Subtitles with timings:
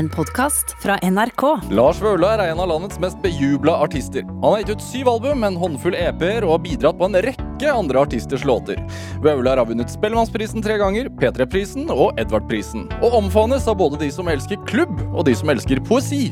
[0.00, 1.42] En podkast fra NRK.
[1.70, 4.22] Lars Vaular er en av landets mest bejubla artister.
[4.24, 7.74] Han har gitt ut syv album, en håndfull EP-er og har bidratt på en rekke
[7.74, 8.80] andre artisters låter.
[9.20, 12.88] Vaular har vunnet Spellemannsprisen tre ganger, P3-prisen og Edvard-prisen.
[13.02, 16.30] Og omfavnes av både de som elsker klubb, og de som elsker poesi.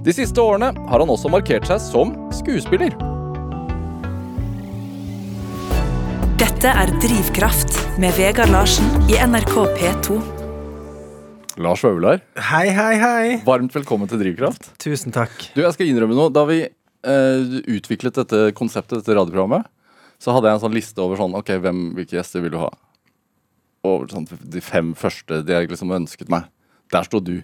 [0.00, 2.96] De siste årene har han også markert seg som skuespiller.
[6.40, 10.39] Dette er Drivkraft med Vegard Larsen i NRK P2.
[11.60, 13.24] Lars Vaular, Hei, hei, hei.
[13.44, 14.70] varmt velkommen til Drivkraft.
[14.80, 15.34] Tusen takk.
[15.52, 16.30] Du, jeg skal innrømme noe.
[16.32, 19.66] Da vi eh, utviklet dette konseptet, dette radioprogrammet,
[20.20, 22.70] så hadde jeg en sånn liste over sånn Ok, hvem, hvilke gjester vil du ha?
[23.88, 26.48] Over sånn de fem første de jeg liksom ønsket meg.
[26.92, 27.38] Der sto du.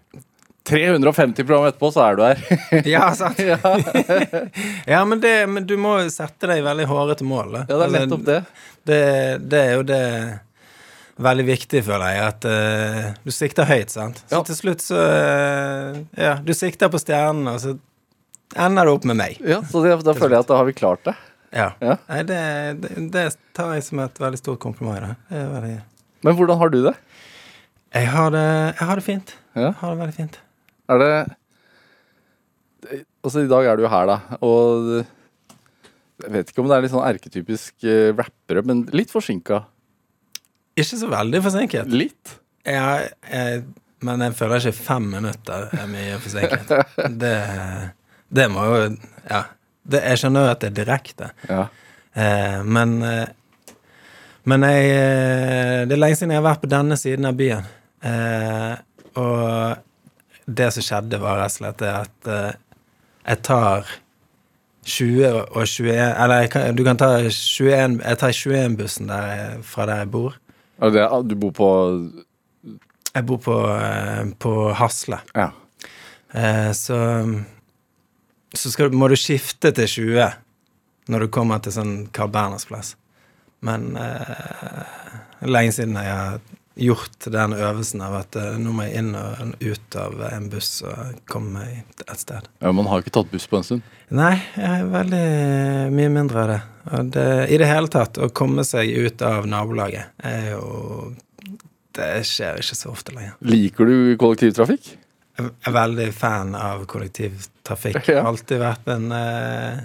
[0.66, 2.40] 350 program etterpå, så er du her.
[2.96, 3.38] Ja, sant.
[4.94, 7.52] ja, men, det, men du må sette deg veldig hårete mål.
[7.52, 7.62] da.
[7.68, 8.40] Ja, det er Altså, nettopp det.
[8.88, 9.04] det.
[9.52, 10.02] Det er jo det
[11.22, 14.18] veldig viktig, føler jeg, at uh, du sikter høyt, sant.
[14.28, 14.42] Så Ja.
[14.44, 17.76] til slutt så uh, Ja, du sikter på stjernene, og så
[18.56, 19.40] ender det opp med meg.
[19.40, 21.14] Ja, så det, da føler jeg at da har vi klart det.
[21.56, 21.70] Ja.
[21.80, 21.96] Ja.
[22.10, 22.40] Nei, det,
[22.82, 23.24] det, det
[23.56, 25.16] tar jeg som et veldig stort kompliment.
[25.30, 25.76] Det veldig
[26.26, 26.96] Men hvordan har du det?
[27.96, 28.44] jeg har det,
[28.76, 29.30] jeg har det fint.
[29.56, 29.70] Ja.
[29.70, 30.34] Jeg har det veldig fint.
[30.92, 31.12] Er det
[33.24, 34.90] Altså, i dag er du jo her, da, og
[36.22, 39.64] jeg vet ikke om det er litt sånn erketypisk eh, rappere, men litt forsinka.
[40.76, 41.88] Ikke så veldig forsinket.
[41.92, 42.34] Litt?
[42.66, 42.98] Ja,
[43.30, 43.62] jeg,
[44.04, 46.72] men jeg føler ikke fem minutter er mye forsinket.
[47.22, 47.34] Det,
[48.36, 48.80] det må jo
[49.30, 49.44] Ja.
[49.86, 51.60] Det, jeg skjønner jo at det er direkte, Ja.
[52.18, 53.26] eh, men eh,
[54.46, 57.64] Men jeg eh, Det er lenge siden jeg har vært på denne siden av byen.
[58.02, 58.74] Eh,
[59.18, 59.78] og
[60.46, 62.58] det som skjedde, var rett og slett det at eh,
[63.26, 63.86] jeg tar
[64.86, 65.24] 20
[65.56, 69.10] og 21 Eller kan, du kan ta 21 Jeg tar 21-bussen
[69.66, 70.36] fra der jeg bor.
[70.76, 71.68] Det, du bor på
[73.14, 75.22] Jeg bor på, eh, på Hasle.
[75.34, 75.50] Ja.
[76.36, 76.98] Eh, så
[78.56, 80.30] så skal, må du skifte til 20
[81.12, 82.94] når du kommer til sånn Carl Berners plass.
[83.66, 85.16] Men eh,
[85.46, 86.40] lenge siden jeg har
[86.76, 90.82] gjort den øvelsen av at eh, nå må jeg inn og ut av en buss
[90.84, 92.48] og komme meg et sted.
[92.60, 93.86] ja, Man har ikke tatt buss på en stund.
[94.14, 95.22] Nei, jeg er veldig
[95.96, 96.58] mye mindre av det.
[96.92, 97.24] Og det.
[97.50, 101.14] I det hele tatt, å komme seg ut av nabolaget er jo
[101.96, 103.34] Det skjer ikke så ofte lenger.
[103.40, 104.92] Liker du kollektivtrafikk?
[105.36, 108.02] Jeg er veldig fan av kollektivtrafikk.
[108.12, 108.22] Ja.
[108.28, 109.80] Alltid vært en, eh,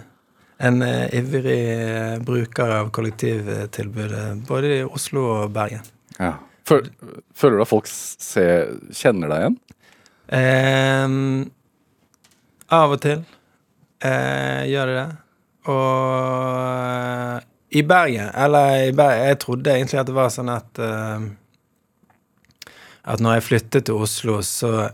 [0.68, 5.88] en eh, ivrig bruker av kollektivtilbudet både i Oslo og Bergen.
[6.20, 6.36] Ja.
[6.68, 6.88] Føl,
[7.36, 9.58] føler du at folk ser, kjenner deg igjen?
[10.32, 11.50] Ehm,
[12.72, 13.24] av og til
[14.00, 15.08] eh, gjør det det.
[15.72, 16.62] Og
[17.38, 21.22] eh, i Bergen Eller i Bergen, jeg trodde egentlig at det var sånn at uh,
[23.08, 24.90] At når jeg flyttet til Oslo, så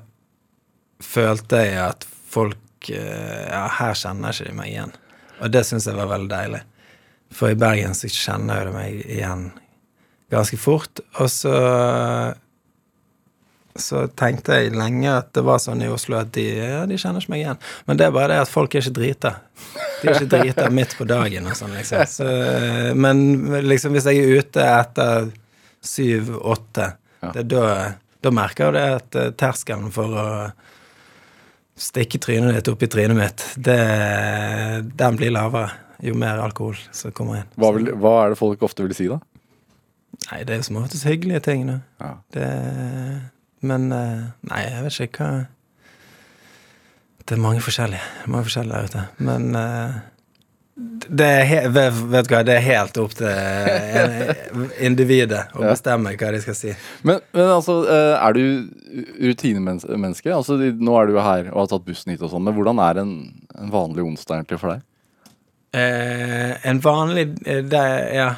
[1.02, 4.94] følte jeg at folk uh, Ja, her kjenner ikke de meg igjen.
[5.42, 6.62] Og det syns jeg var veldig deilig.
[7.34, 9.50] For i Bergen så kjenner de meg igjen
[10.34, 11.02] ganske fort.
[11.22, 11.56] Og så
[13.78, 17.24] så tenkte jeg lenge at det var sånn i Oslo at de, ja, de kjenner
[17.24, 17.60] ikke meg igjen.
[17.88, 19.34] Men det er bare det at folk er ikke drita.
[20.02, 22.04] De er ikke drita midt på dagen og sånn, liksom.
[22.10, 22.28] Så,
[22.98, 23.24] men
[23.68, 25.32] liksom hvis jeg er ute etter
[25.86, 26.92] syv-åtte,
[27.28, 27.66] det er da,
[28.24, 30.28] da merker jeg det at eh, terskelen for å
[31.78, 33.82] stikke trynet ditt opp i trynet mitt, det,
[34.98, 37.50] den blir lavere jo mer alkohol som kommer inn.
[37.58, 39.18] Hva, vil, hva er det folk ofte vil si, da?
[40.28, 41.80] Nei, det er som oftest hyggelige ting, da.
[42.04, 42.12] Ja.
[42.36, 42.48] Det
[43.68, 45.46] Men eh, Nei, jeg vet ikke hva
[47.24, 48.04] Det er mange forskjellige.
[48.28, 49.06] Mange forskjellige der ute.
[49.18, 49.98] Men eh,
[50.78, 56.30] det er vet, vet du hva, det er helt opp til individet å bestemme hva
[56.36, 56.74] de skal si.
[57.08, 58.44] Men, men altså, eh, er du
[59.26, 60.30] rutinemenneske?
[60.36, 62.82] Altså, nå er du jo her og har tatt bussen hit og sånn, men hvordan
[62.84, 63.16] er en,
[63.58, 64.86] en vanlig onsdag egentlig for deg?
[65.78, 67.84] Eh, en vanlig eh, det,
[68.16, 68.30] Ja,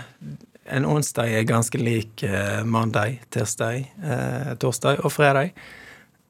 [0.70, 5.54] en onsdag er ganske lik eh, mandag, tirsdag, eh, torsdag og fredag.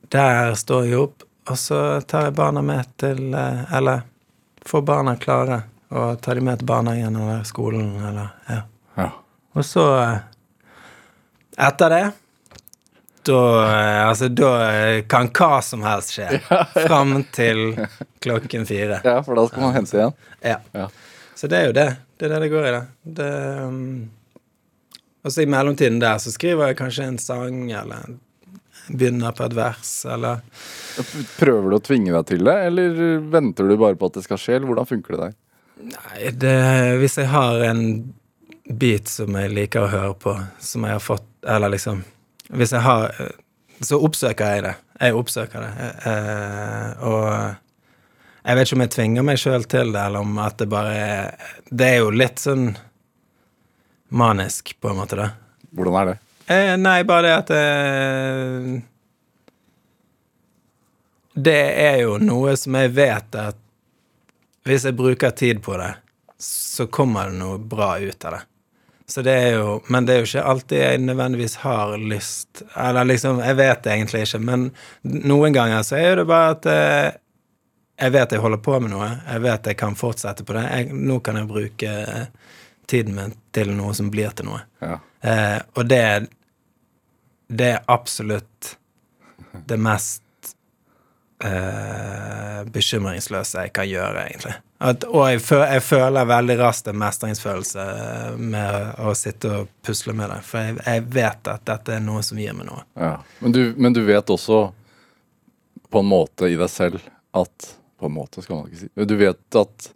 [0.10, 4.06] Der står jeg opp, og så tar jeg barna med til eh, Eller
[4.66, 8.62] får barna klare, og tar de med til barnehagen eller skolen, eller Ja.
[8.98, 9.12] Ja.
[9.56, 10.18] Og så eh,
[11.60, 12.04] Etter det
[13.30, 13.40] da,
[14.08, 14.52] altså, da
[15.12, 16.40] kan hva som helst skje.
[16.88, 17.76] Fram til
[18.24, 19.02] klokken fire.
[19.04, 20.16] ja, for da skal man hente igjen.
[20.42, 20.56] Ja.
[20.72, 20.88] Ja.
[21.36, 21.90] Så det er jo det.
[22.18, 22.82] Det er det det går i, det.
[23.20, 23.34] det
[23.68, 23.84] um,
[25.24, 28.16] og så i mellomtiden der så skriver jeg kanskje en sang, eller
[28.90, 30.46] begynner på et vers, eller
[31.40, 34.42] Prøver du å tvinge deg til det, eller venter du bare på at det skal
[34.42, 35.36] skje, eller hvordan funker det der?
[35.90, 36.56] Nei, det,
[37.00, 37.84] hvis jeg har en
[38.68, 42.02] bit som jeg liker å høre på, som jeg har fått Eller liksom
[42.52, 43.14] Hvis jeg har
[43.86, 44.76] så oppsøker jeg det.
[45.00, 45.90] Jeg oppsøker det.
[46.10, 47.28] Eh, og
[48.44, 50.96] jeg vet ikke om jeg tvinger meg sjøl til det, eller om at det bare
[51.00, 52.74] er Det er jo litt sånn
[54.10, 55.30] manisk, på en måte, da.
[55.72, 56.18] Hvordan er det?
[56.50, 58.70] Eh, nei, bare det at eh,
[61.40, 63.60] Det er jo noe som jeg vet at
[64.68, 65.94] hvis jeg bruker tid på det,
[66.42, 68.42] så kommer det noe bra ut av det.
[69.10, 73.08] Så det er jo Men det er jo ikke alltid jeg nødvendigvis har lyst Eller
[73.10, 74.68] liksom, jeg vet det egentlig ikke, men
[75.02, 77.08] noen ganger så er det bare at eh,
[78.00, 79.08] jeg vet jeg holder på med noe.
[79.28, 80.62] Jeg vet jeg kan fortsette på det.
[80.72, 82.54] Jeg, nå kan jeg bruke eh,
[82.90, 84.64] tiden min til noe som blir til noe.
[84.84, 84.98] Ja.
[85.22, 86.28] Eh, og det er,
[87.50, 88.76] Det er absolutt
[89.66, 90.54] det mest
[91.44, 94.54] eh, bekymringsløse jeg kan gjøre, egentlig.
[94.80, 97.86] At, og jeg, jeg føler veldig raskt en mestringsfølelse
[98.40, 100.40] med å sitte og pusle med det.
[100.48, 102.86] For jeg, jeg vet at dette er noe som gir meg noe.
[102.96, 103.18] Ja.
[103.42, 104.70] Men, du, men du vet også
[105.90, 107.02] på en måte i deg selv
[107.36, 109.88] at På en måte skal man ikke si Du vet at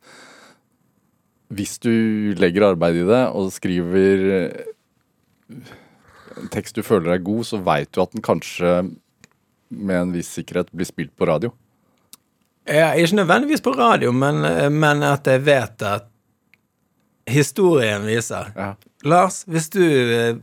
[1.53, 4.23] hvis du legger arbeid i det og skriver
[6.38, 8.79] en tekst du føler er god, så veit du at den kanskje
[9.73, 11.51] med en viss sikkerhet blir spilt på radio.
[12.69, 14.39] Ja, ikke nødvendigvis på radio, men,
[14.73, 16.09] men at jeg vet at
[17.27, 18.73] historien viser Ja.
[19.03, 20.38] Lars, hvis du eh,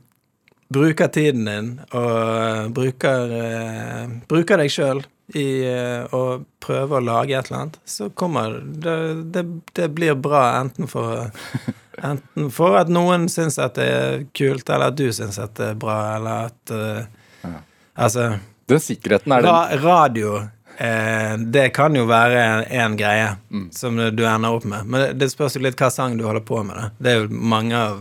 [0.71, 5.03] bruker tiden din og bruker, eh, bruker deg sjøl
[5.35, 6.23] i eh, å
[6.63, 8.97] prøve å lage et eller annet, så kommer det
[9.35, 9.45] Det,
[9.79, 11.31] det blir bra enten for
[12.01, 15.75] Enten for at noen syns at det er kult, eller at du syns at det
[15.75, 17.59] er bra, eller at eh,
[18.01, 18.31] Altså
[18.71, 20.39] Den sikkerheten er den Ra radio
[20.79, 23.35] eh, Det kan jo være en greie
[23.77, 24.87] som du ender opp med.
[24.87, 26.79] Men det, det spørs jo litt hva sang du holder på med.
[26.79, 26.91] Da.
[26.97, 28.01] Det er jo mange av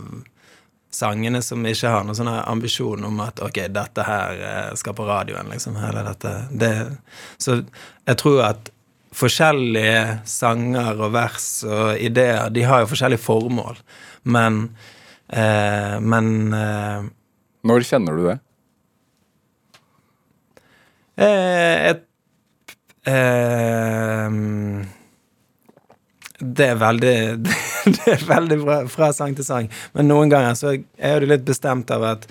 [0.90, 5.06] sangene som ikke har noen sånn ambisjon om at ok, dette her eh, skal på
[5.06, 5.78] radioen, liksom.
[5.78, 6.72] Eller dette det,
[7.38, 8.70] Så jeg tror at
[9.14, 13.78] forskjellige sanger og vers og ideer, de har jo forskjellige formål.
[14.22, 14.62] Men
[15.28, 17.02] eh, Men eh,
[17.62, 18.38] Når kjenner du det?
[21.20, 22.06] Eh, et
[23.04, 24.30] eh,
[26.40, 27.16] Det er veldig
[27.96, 29.68] Det er veldig fra, fra sang til sang.
[29.96, 32.30] Men noen ganger så er du litt bestemt av at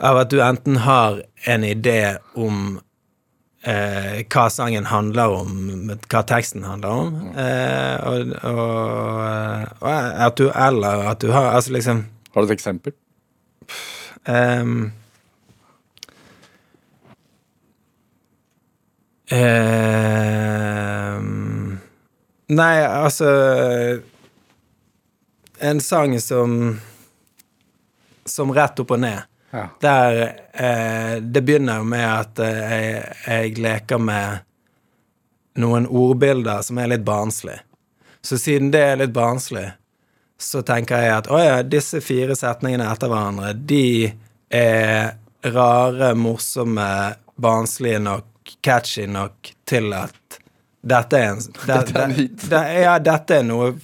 [0.00, 1.18] Av at du enten har
[1.52, 2.78] en idé om
[3.68, 10.46] eh, hva sangen handler om, hva teksten handler om, eh, og, og, og at du
[10.48, 12.96] Eller at du har Altså liksom Har du et eksempel?
[14.24, 14.88] Um,
[19.32, 21.39] Ehm.
[22.50, 23.30] Nei, altså
[25.60, 26.78] En sang som
[28.24, 29.26] Som rett opp og ned.
[29.50, 29.64] Ja.
[29.82, 30.20] Der
[30.52, 34.46] eh, Det begynner med at eh, jeg, jeg leker med
[35.60, 37.58] noen ordbilder som er litt barnslig.
[38.22, 39.66] Så siden det er litt barnslig,
[40.40, 44.12] så tenker jeg at å ja, disse fire setningene etter hverandre, de
[44.48, 45.16] er
[45.50, 46.86] rare, morsomme,
[47.40, 50.40] barnslige nok, catchy nok til at
[50.82, 52.16] dette er en det, Dette er en
[52.48, 53.74] det- Ja, dette er noe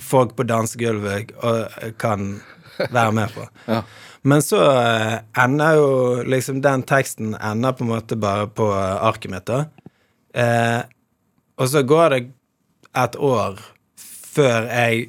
[0.00, 1.68] folk på dansegulvet og,
[2.00, 2.40] kan
[2.90, 3.48] være med på.
[3.66, 3.82] Ja.
[4.24, 5.86] Men så eh, ender jo
[6.22, 9.64] liksom den teksten ender på en måte bare på arket mitt, da.
[10.34, 10.82] Eh,
[11.58, 12.20] og så går det
[13.02, 13.58] et år
[14.32, 15.08] før jeg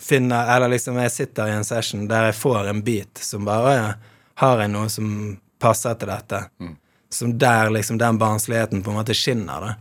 [0.00, 3.94] finner Eller liksom jeg sitter i en session der jeg får en beat som bare
[4.40, 5.10] Har jeg noe som
[5.60, 6.42] passer til dette?
[7.12, 9.74] Som der liksom den barnsligheten på en måte skinner, da.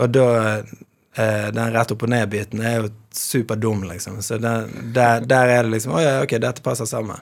[0.00, 0.26] Og da
[0.58, 4.20] eh, Den rett opp og ned-biten er jo superdum, liksom.
[4.22, 7.20] Så der, der, der er det liksom Å ja, ok, dette passer sammen.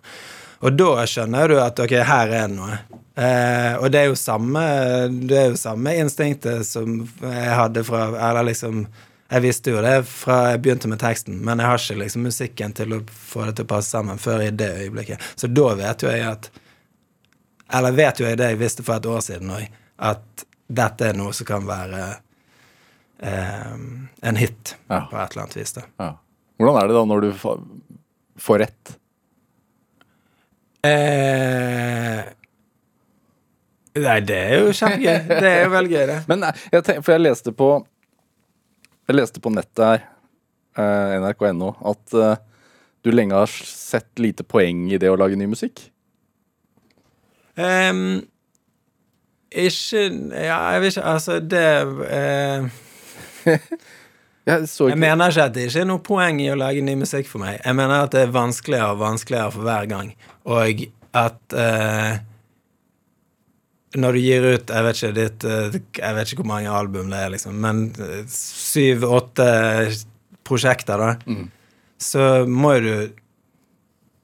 [0.58, 2.78] Og da skjønner du at ok, her er det noe.
[3.18, 4.62] Eh, og det er jo samme
[5.10, 8.84] Det er jo samme instinktet som jeg hadde fra Eller liksom
[9.32, 12.76] Jeg visste jo det fra jeg begynte med teksten, men jeg har ikke liksom musikken
[12.78, 15.26] til å få det til å passe sammen før i det øyeblikket.
[15.36, 16.48] Så da vet jo jeg at
[17.76, 19.66] Eller vet jo jeg det jeg visste for et år siden òg,
[19.98, 20.46] at
[20.80, 22.06] dette er noe som kan være
[23.22, 23.74] eh,
[24.22, 25.04] en hit Ja.
[25.10, 25.74] på et eller annet vis.
[25.98, 26.12] Ja.
[26.58, 28.94] Hvordan er det da når du får rett?
[30.86, 32.22] Eh,
[33.98, 35.16] nei, det er jo kjempegøy.
[35.28, 36.18] Det er jo veldig gøy, det.
[36.30, 37.68] Men eh, jeg tenk, For jeg leste på
[39.08, 40.02] Jeg leste på nettet her,
[40.78, 42.34] eh, nrk.no, at eh,
[43.06, 45.86] du lenge har sett lite poeng i det å lage ny musikk.
[47.58, 48.20] Um,
[49.50, 51.62] ikke Ja, jeg vil ikke Altså, det
[52.12, 52.68] eh,
[54.48, 56.94] Jeg så Jeg mener ikke at det ikke er noe poeng i å lage ny
[56.96, 57.58] musikk for meg.
[57.60, 60.14] Jeg mener at det er vanskeligere og vanskeligere for hver gang,
[60.48, 60.86] og
[61.18, 62.16] at uh,
[63.96, 67.12] når du gir ut Jeg vet ikke, ditt, eh, jeg vet ikke hvor mange album
[67.12, 69.46] det er, liksom, men eh, syv-åtte
[70.48, 71.38] prosjekter, da,
[72.00, 73.16] så må jo du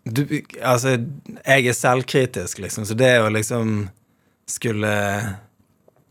[0.04, 0.21] du,
[0.61, 0.99] altså,
[1.47, 3.87] jeg er selvkritisk, liksom, så det å liksom
[4.45, 4.90] skulle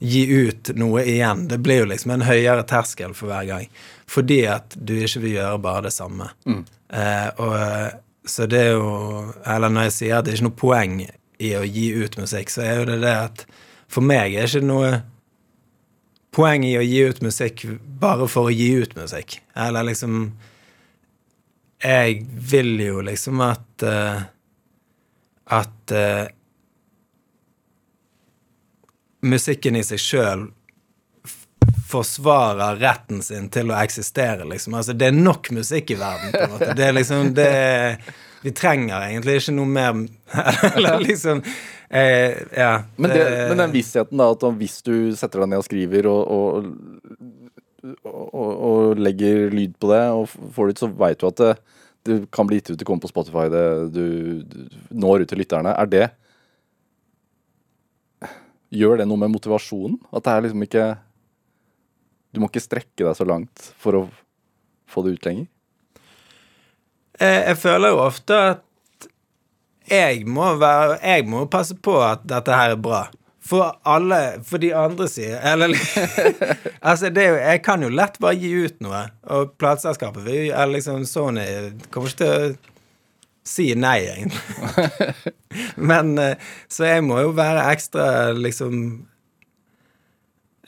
[0.03, 3.67] gi ut noe igjen, det blir jo liksom en høyere terskel for hver gang.
[4.09, 6.27] Fordi at du ikke vil gjøre bare det samme.
[6.91, 8.91] Eh, og så det er jo
[9.49, 10.93] Eller når jeg sier at det er ikke noe poeng
[11.43, 13.45] i å gi ut musikk, så er jo det det at
[13.91, 14.91] for meg er det ikke noe
[16.33, 17.65] poeng i å gi ut musikk
[18.01, 19.39] bare for å gi ut musikk.
[19.55, 20.31] Eller liksom
[21.83, 24.21] jeg vil jo liksom at uh,
[25.51, 26.29] At eh,
[29.23, 30.45] musikken i seg sjøl
[31.93, 34.75] forsvarer retten sin til å eksistere, liksom.
[34.79, 36.73] Altså, det er nok musikk i verden, på en måte.
[36.77, 37.53] Det er liksom det
[38.43, 39.99] Vi trenger egentlig ikke noe mer
[40.75, 41.43] Eller liksom
[41.89, 42.73] eh, Ja.
[42.97, 46.33] Men, det, men den vissheten, da, at hvis du setter deg ned og skriver og,
[46.33, 51.39] og, og, og legger lyd på det og får det ut, så veit du at
[51.39, 51.53] det,
[52.03, 53.65] det kan bli gitt ut, det kommer på Spotify, det
[53.95, 54.05] du,
[54.43, 54.59] du
[54.91, 55.77] når ut til lytterne.
[55.77, 56.09] Er det
[58.73, 59.99] Gjør det noe med motivasjonen?
[60.11, 60.85] At det er liksom ikke
[62.33, 64.03] Du må ikke strekke deg så langt for å
[64.89, 65.49] få det ut lenger?
[67.21, 69.09] Jeg føler jo ofte at
[69.89, 73.03] jeg må være Jeg må passe på at dette her er bra.
[73.43, 75.75] For alle For de andre sier Eller
[76.87, 80.45] Altså, det er jo Jeg kan jo lett bare gi ut noe, og plateselskapet vil
[80.51, 81.43] Eller liksom Sony
[81.91, 82.72] kommer ikke til å
[83.43, 85.33] si nei, egentlig.
[85.89, 88.05] Men eh, Så jeg må jo være ekstra,
[88.37, 88.77] liksom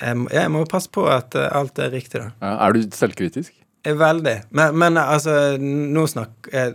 [0.02, 2.34] Jeg må, jeg må passe på at eh, alt er riktig, da.
[2.44, 3.54] Ja, er du selvkritisk?
[3.86, 4.36] Veldig.
[4.58, 6.74] Men, men altså, nå, snak, eh,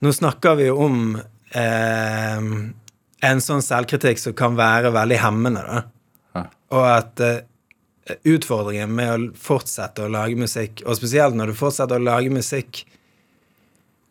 [0.00, 2.46] nå snakker vi jo om eh,
[3.20, 5.82] en sånn selvkritikk som kan være veldig hemmende, da.
[6.38, 6.44] Ja.
[6.72, 7.42] Og at eh,
[8.32, 12.84] utfordringen med å fortsette å lage musikk, og spesielt når du fortsetter å lage musikk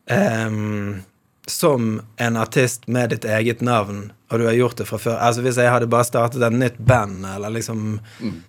[0.10, 1.01] ehm,
[1.50, 5.42] som en artist med ditt eget navn, og du har gjort det fra før Altså
[5.42, 8.00] Hvis jeg hadde bare startet et nytt band, eller liksom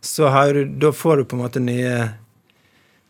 [0.04, 2.10] Så har du Da får du på en måte nye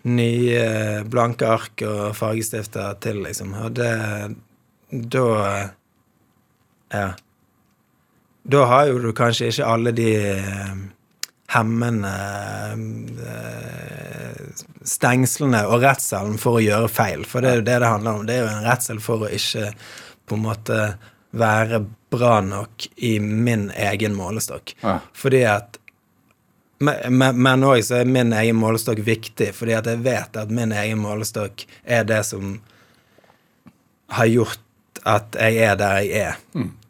[0.07, 3.57] Nye blanke ark og fargestifter til, liksom.
[3.65, 4.37] Og det
[4.91, 5.27] Da
[6.95, 7.09] Ja.
[8.51, 10.13] Da har jo du kanskje ikke alle de
[11.51, 12.11] hemmende
[13.27, 14.43] eh,
[14.87, 17.25] stengslene og redselen for å gjøre feil.
[17.29, 18.27] For det er jo det det handler om.
[18.29, 19.73] Det er jo en redsel for å ikke
[20.31, 20.79] på en måte
[21.31, 24.75] være bra nok i min egen målestokk.
[24.83, 24.99] Ja.
[25.15, 25.79] Fordi at
[26.81, 30.99] men- òg så er min egen målestokk viktig, fordi at jeg vet at min egen
[30.99, 32.61] målestokk er det som
[34.11, 34.59] har gjort
[35.05, 36.37] at jeg er der jeg er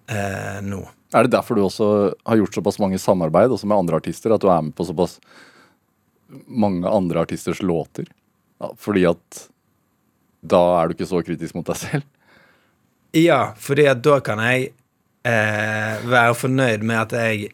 [0.09, 0.88] eh, nå.
[1.11, 1.87] Er det derfor du også
[2.25, 4.35] har gjort såpass mange samarbeid også med andre artister?
[4.35, 5.19] At du er med på såpass
[6.47, 8.07] mange andre artisters låter?
[8.61, 9.47] Ja, fordi at
[10.40, 12.07] da er du ikke så kritisk mot deg selv?
[13.17, 14.71] Ja, fordi at da kan jeg
[15.26, 17.50] eh, være fornøyd med at jeg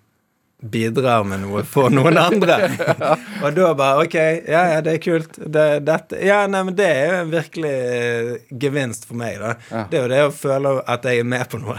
[0.61, 2.57] bidrar med noe for noen andre.
[3.45, 5.37] Og da bare OK, ja, ja, det er kult.
[5.37, 8.31] Det, dette Ja, nei, men det er jo en virkelig eh,
[8.65, 9.85] gevinst for meg, da.
[9.91, 11.77] Det er jo det å føle at jeg er med på noe.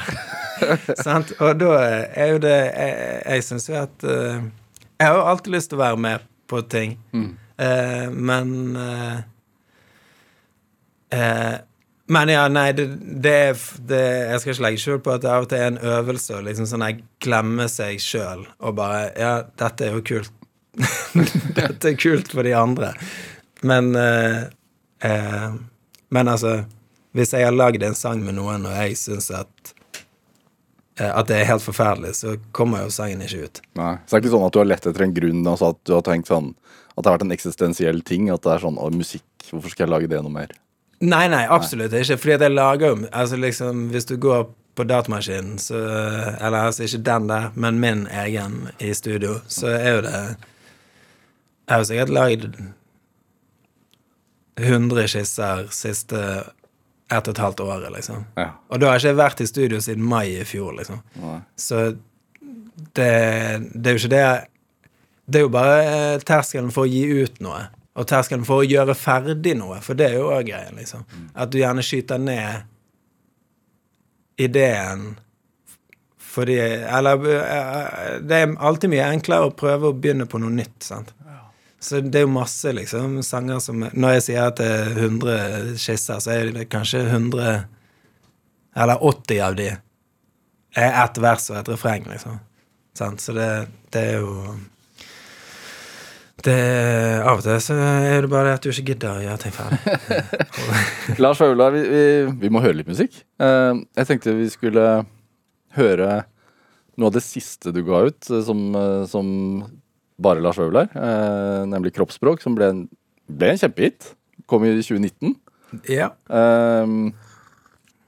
[1.06, 1.34] Sant?
[1.42, 4.40] Og da er jo det Jeg, jeg syns jo at uh,
[4.98, 6.96] Jeg har jo alltid lyst til å være med på ting,
[7.58, 9.18] Eh, men uh,
[12.08, 13.40] men ja, nei, det, det,
[13.90, 16.38] det Jeg skal ikke legge skjul på at det av og til er en øvelse
[16.38, 20.32] å liksom sånn jeg glemmer seg sjøl og bare Ja, dette er jo kult.
[21.58, 22.94] dette er kult for de andre.
[23.66, 24.44] Men eh,
[25.04, 25.50] eh,
[26.14, 26.62] Men altså
[27.18, 29.74] Hvis jeg har lagd en sang med noen, og jeg syns at
[31.00, 33.62] eh, at det er helt forferdelig, så kommer jo sangen ikke ut.
[33.80, 33.96] Nei.
[34.06, 35.96] Så det er ikke sånn at du har lett etter en grunn, altså at du
[35.98, 36.54] har tenkt sånn
[36.96, 38.32] At det har vært en eksistensiell ting?
[38.32, 40.56] At det er sånn Å, musikk, hvorfor skal jeg lage det noe mer?
[41.00, 42.18] Nei, nei, absolutt ikke.
[42.18, 45.78] Fordi at jeg lager jo Altså liksom, hvis du går på datamaskinen, så
[46.42, 51.74] Eller altså ikke den der, men min egen i studio, så er jo det Jeg
[51.74, 52.60] har jo sikkert lagd
[54.58, 56.20] 100 skisser siste
[57.12, 58.24] ett og et halvt året, liksom.
[58.36, 58.50] Ja.
[58.68, 61.02] Og da har jeg ikke vært i studio siden mai i fjor, liksom.
[61.22, 61.40] Nei.
[61.56, 61.84] Så
[62.98, 63.12] det,
[63.74, 64.26] det er jo ikke det
[65.28, 67.66] Det er jo bare eh, terskelen for å gi ut noe.
[67.98, 71.06] Og terskelen for å gjøre ferdig noe, for det er jo òg greia, liksom.
[71.34, 72.68] At du gjerne skyter ned
[74.38, 75.16] ideen
[76.38, 80.84] fordi Eller eh, det er alltid mye enklere å prøve å begynne på noe nytt,
[80.86, 81.14] sant.
[81.80, 85.76] Så det er jo masse liksom sanger som Når jeg sier at det er 100
[85.82, 87.50] skisser, så er det kanskje 100
[88.78, 89.68] Eller 80 av de
[90.78, 92.38] er ett vers og et refreng, liksom.
[92.98, 93.22] Sant?
[93.22, 93.50] Så det,
[93.94, 94.58] det er jo
[96.46, 96.58] det,
[97.26, 99.80] Av og til så er det bare at du ikke gidder å gjøre ting ferdig.
[101.24, 102.04] Lars Vaular, vi, vi,
[102.44, 103.16] vi må høre litt musikk.
[103.42, 104.86] Eh, jeg tenkte vi skulle
[105.78, 106.10] høre
[106.98, 109.26] noe av det siste du ga ut eh, som, eh, som
[110.22, 110.90] bare Lars Vaular,
[111.70, 112.80] nemlig 'Kroppsspråk', som ble en,
[113.30, 114.14] ble en kjempehit.
[114.50, 115.36] Kom i 2019.
[115.94, 116.08] Ja.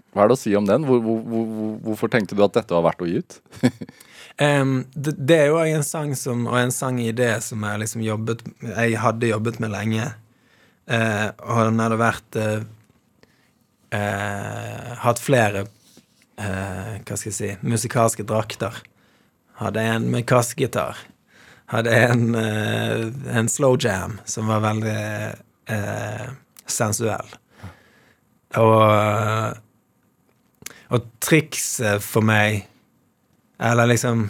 [0.10, 0.88] Hva er det å si om den?
[0.90, 3.38] Hvor, hvor, hvor, hvorfor tenkte du at dette var verdt å gi ut?
[4.40, 8.44] Em, det, det er jo en sang som, og en sangidé som jeg liksom jobbet
[8.64, 10.06] Jeg hadde jobbet med lenge.
[10.90, 12.62] Uh, og den hadde vært uh,
[13.94, 15.68] uh, Hatt flere
[16.40, 18.80] Hva skal jeg si musikalske drakter.
[19.60, 20.96] Hadde en med kassegitar.
[21.70, 25.02] Hadde en, en slow jam som var veldig
[26.64, 27.36] sensuell.
[28.56, 29.60] Og
[30.96, 32.69] Og trikset for meg
[33.60, 34.30] eller liksom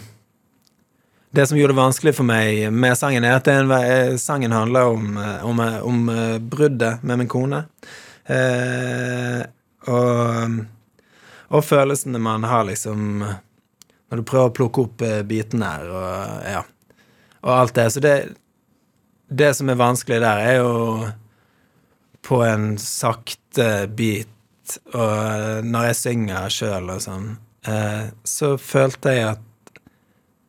[1.30, 3.70] Det som gjorde det vanskelig for meg med sangen, er at den,
[4.18, 7.60] sangen handler om, eh, om, eh, om eh, bruddet med min kone.
[8.26, 9.44] Eh,
[9.86, 10.56] og,
[11.48, 13.22] og følelsene man har liksom
[14.10, 16.62] Når du prøver å plukke opp bitene her, og ja.
[17.46, 17.84] Og alt det.
[17.94, 18.14] Så det,
[19.30, 21.06] det som er vanskelig der, er jo
[22.26, 29.80] på en sakte bit, og når jeg synger sjøl og sånn så følte jeg at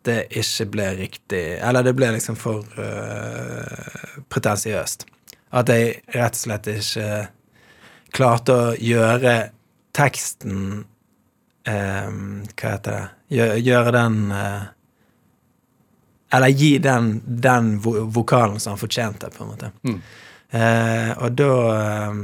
[0.08, 5.04] det ikke ble riktig Eller det ble liksom for uh, pretensiøst.
[5.52, 7.08] At jeg rett og slett ikke
[8.16, 9.36] klarte å gjøre
[9.96, 10.86] teksten
[11.68, 14.64] eh, Hva heter det Gjøre, gjøre den eh,
[16.36, 19.72] Eller gi den, den vo vokalen som han fortjente, på en måte.
[19.88, 19.98] Mm.
[20.52, 22.22] Eh, og da eh,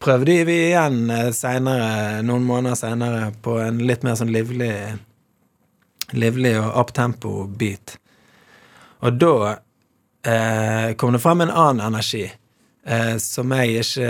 [0.00, 4.74] prøvde vi igjen eh, senere, noen måneder seinere, på en litt mer sånn livlig
[6.10, 7.92] Livlig og uptempo-beat.
[9.06, 9.34] Og da
[10.26, 14.08] eh, kom det fram en annen energi eh, som jeg ikke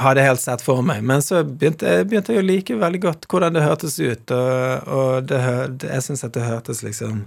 [0.00, 1.04] hadde helt sett for meg.
[1.06, 5.30] Men så begynte, begynte jeg å like veldig godt hvordan det hørtes ut, og, og
[5.30, 5.40] det,
[5.86, 7.24] jeg syns at det hørtes liksom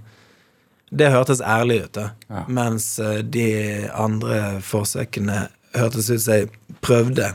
[0.93, 2.09] Det hørtes ærlig ut, da.
[2.29, 2.43] Ja.
[2.47, 3.47] Mens eh, de
[3.89, 6.51] andre forsøkene hørtes ut som
[6.83, 7.33] prøvde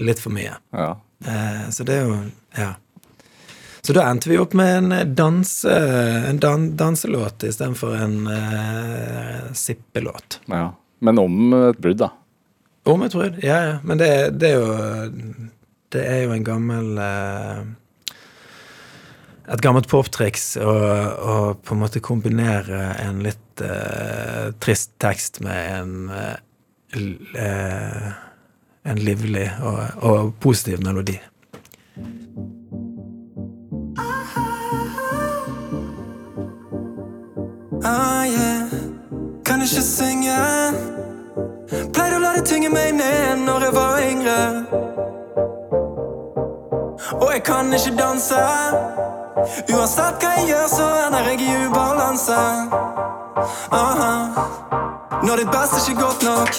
[0.00, 0.56] litt for mye.
[0.74, 0.94] Ja.
[1.26, 2.22] Eh, så det er jo
[2.58, 2.72] Ja.
[3.84, 5.68] Så da endte vi opp med en danse,
[6.30, 10.40] en dan, danselåt istedenfor en eh, sippelåt.
[10.48, 10.70] ja.
[11.04, 12.06] Men om et brudd, da.
[12.88, 13.74] Om et brudd, ja, ja.
[13.84, 15.32] Men det, det er jo
[15.92, 17.60] Det er jo en gammel eh,
[19.52, 25.60] Et gammelt poptriks å, å på en måte kombinere en litt eh, trist tekst med
[25.74, 26.38] en eh,
[27.36, 28.08] eh,
[28.84, 31.20] En livlig og, og positiv melodi.
[37.84, 38.68] Ah, yeah.
[39.44, 40.36] Kan ikke synge.
[41.94, 44.38] Pleide å la det tynge meg ned når jeg var yngre.
[47.20, 48.42] Og jeg kan ikke danse.
[49.72, 52.40] Uansett hva jeg gjør, så ender jeg i ubalanse.
[53.72, 54.12] Aha.
[55.24, 56.50] Når ditt beste ikke godt nok.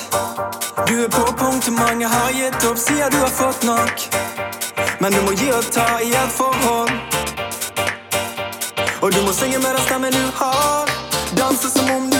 [0.87, 3.95] Du er på punktet mange har gitt opp, sier du har fått nok.
[5.01, 6.93] Men du må gi og ta i et forhold.
[9.01, 10.89] Og du må synge med den stemmen du har.
[11.37, 12.14] Danse som om du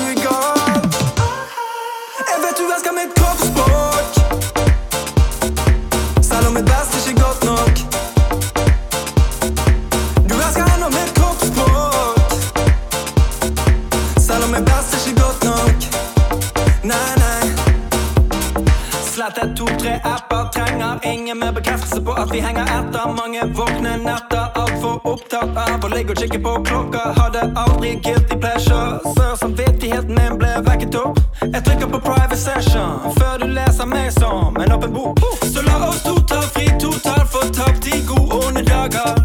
[22.35, 23.13] vi henger etter.
[23.17, 27.03] Mange våkne netter, altfor opptatt av å ligge og kikke på klokka.
[27.19, 31.21] Hadde aldri guilty pleasure, før samvittigheten min ble vekket opp.
[31.41, 35.23] Jeg trykker på private session, før du leser meg som en åpen bok.
[35.53, 39.15] Så la oss to ta fri totalt for tapt i gode onde dager.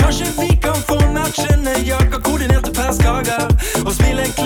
[0.00, 3.48] Kanskje vi kan få matchende jakker, koordinerte perskager.
[3.86, 4.36] Og smilet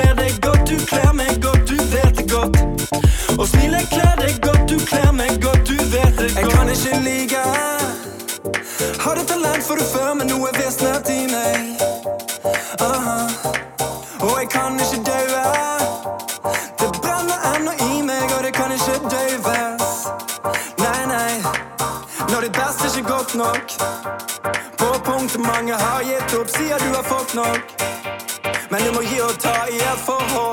[27.34, 27.60] nok.
[28.70, 30.51] Men du må gi og ta i et forhold.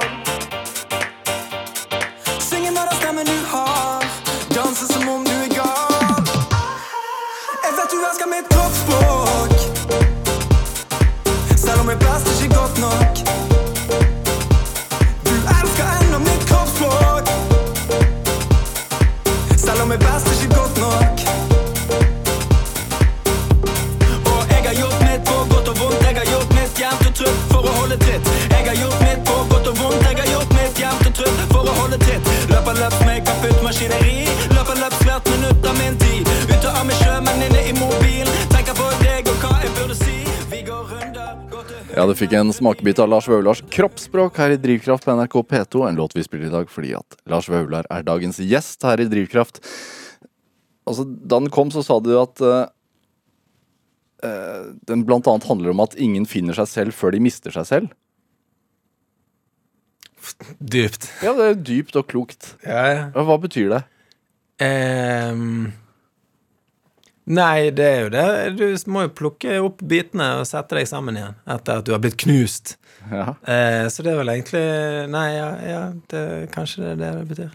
[42.30, 45.88] Fikk en smakebit av Lars Vaulars kroppsspråk her i Drivkraft på NRK P2.
[45.90, 49.08] En låt vi spiller i dag fordi at Lars Vaular er dagens gjest her i
[49.10, 49.58] Drivkraft.
[50.86, 52.68] Altså, Da den kom, så sa du at eh,
[54.86, 57.90] den blant annet handler om at ingen finner seg selv før de mister seg selv.
[60.62, 61.10] Dypt.
[61.26, 62.54] Ja, det er dypt og klokt.
[62.62, 63.10] Ja, ja.
[63.16, 63.82] Hva betyr det?
[64.62, 65.72] Ehm,
[67.30, 68.26] nei, det er jo det.
[68.58, 72.02] Du må jo plukke opp bitene og sette deg sammen igjen etter at du har
[72.04, 72.76] blitt knust.
[73.10, 73.32] Ja.
[73.48, 74.62] Eh, så det er vel egentlig
[75.14, 75.80] Nei, ja, ja
[76.12, 77.54] det, kanskje det er det det betyr.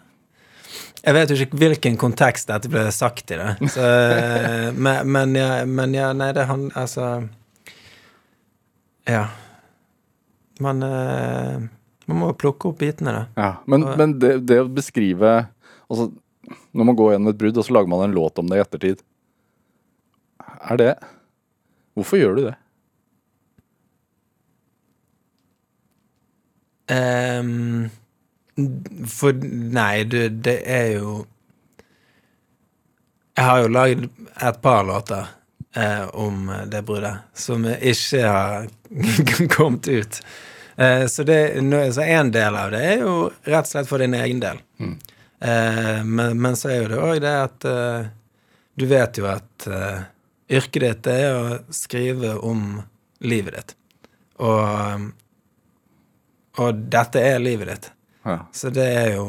[1.04, 3.50] Jeg vet jo ikke hvilken kontekst dette ble sagt i det.
[3.74, 7.10] Så, eh, men, men, ja, men ja, nei, det han Altså
[9.10, 9.26] Ja.
[10.60, 11.58] Man eh,
[12.06, 13.24] Man må plukke opp bitene, da.
[13.36, 15.46] Ja, Men, Og- men det, det å beskrive
[15.88, 16.10] altså,
[16.72, 18.64] Når man går gjennom et brudd, og så lager man en låt om det i
[18.64, 19.02] ettertid
[20.64, 20.94] Er det
[21.94, 22.54] Hvorfor gjør du det?
[26.90, 27.90] Um,
[29.08, 31.14] for Nei, du, det er jo
[33.38, 34.04] Jeg har jo lagd
[34.48, 35.30] et par låter
[35.74, 38.68] eh, om det bruddet, som ikke har
[39.56, 40.20] kommet ut.
[40.76, 41.38] Eh, så, det,
[41.96, 44.62] så en del av det er jo rett og slett for din egen del.
[45.40, 48.06] Eh, men, men så er jo det òg det at eh,
[48.78, 50.00] du vet jo at eh,
[50.50, 52.82] yrket ditt er å skrive om
[53.24, 53.76] livet ditt.
[54.42, 55.10] Og
[56.54, 57.86] og dette er livet ditt.
[58.24, 58.36] Ja.
[58.54, 59.24] Så det er jo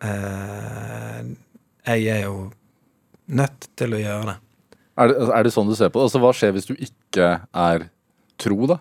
[0.00, 1.18] eh,
[1.86, 2.46] Jeg er jo
[3.28, 4.36] nødt til å gjøre det.
[5.02, 6.06] Er det, er det sånn du ser på det?
[6.08, 7.84] Altså, hva skjer hvis du ikke er
[8.40, 8.78] tro, da?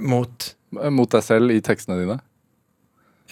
[0.00, 2.18] Mot Mot deg selv i tekstene dine?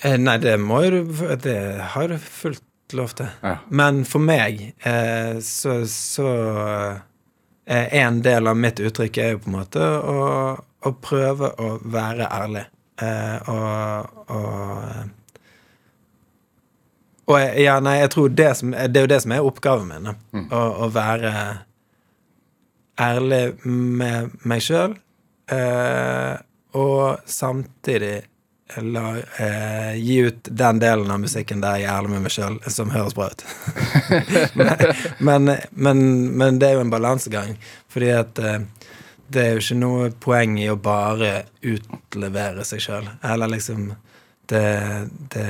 [0.03, 1.05] eh, Nei, det må jo
[1.41, 1.59] Det
[1.95, 2.65] har du fullt
[2.97, 3.29] lov til.
[3.43, 3.59] Ja.
[3.69, 6.31] Men for meg eh, så, så
[7.67, 10.19] eh, En del av mitt uttrykk er jo på en måte å,
[10.57, 12.65] å prøve å være ærlig.
[13.03, 15.15] Eh, og, og
[17.29, 20.09] og ja, nei, jeg tror det som Det er jo det som er oppgaven min.
[20.09, 20.15] Da.
[20.57, 21.33] Å, å være
[22.99, 24.97] ærlig med meg sjøl,
[25.55, 26.35] eh,
[26.75, 28.25] og samtidig
[28.77, 32.59] la, eh, gi ut den delen av musikken der jeg er ærlig med meg sjøl,
[32.71, 33.45] som høres bra ut.
[35.29, 36.03] men, men,
[36.37, 37.57] men, det er jo en balansegang,
[37.89, 38.61] fordi at eh,
[39.29, 43.09] det er jo ikke noe poeng i å bare utlevere seg sjøl.
[43.23, 43.93] Eller liksom
[44.49, 44.65] Det
[45.33, 45.49] Det,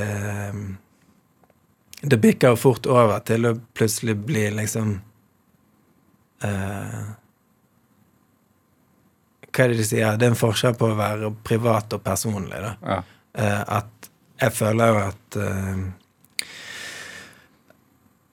[2.03, 4.97] det bikker jo fort over til å plutselig bli liksom
[6.43, 7.05] eh,
[9.59, 10.15] Hva er det de sier?
[10.15, 12.61] Det er en forskjell på å være privat og personlig.
[12.63, 13.01] Ja.
[13.35, 15.81] Uh, at jeg føler jo at uh,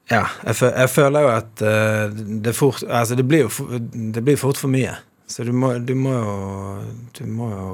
[0.06, 2.14] Ja, jeg, jeg føler jo at uh,
[2.46, 4.94] det fort Altså, det blir jo for, det blir fort for mye.
[5.26, 6.36] Så du må, du må jo
[7.18, 7.72] Du må jo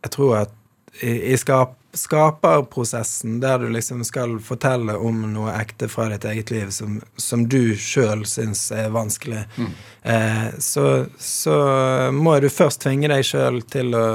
[0.00, 0.56] Jeg tror at
[1.04, 6.52] i, i skap, skaperprosessen, der du liksom skal fortelle om noe ekte fra ditt eget
[6.54, 9.44] liv som, som du sjøl syns er vanskelig,
[10.02, 11.56] eh, så, så
[12.12, 14.06] må du først tvinge deg sjøl til å,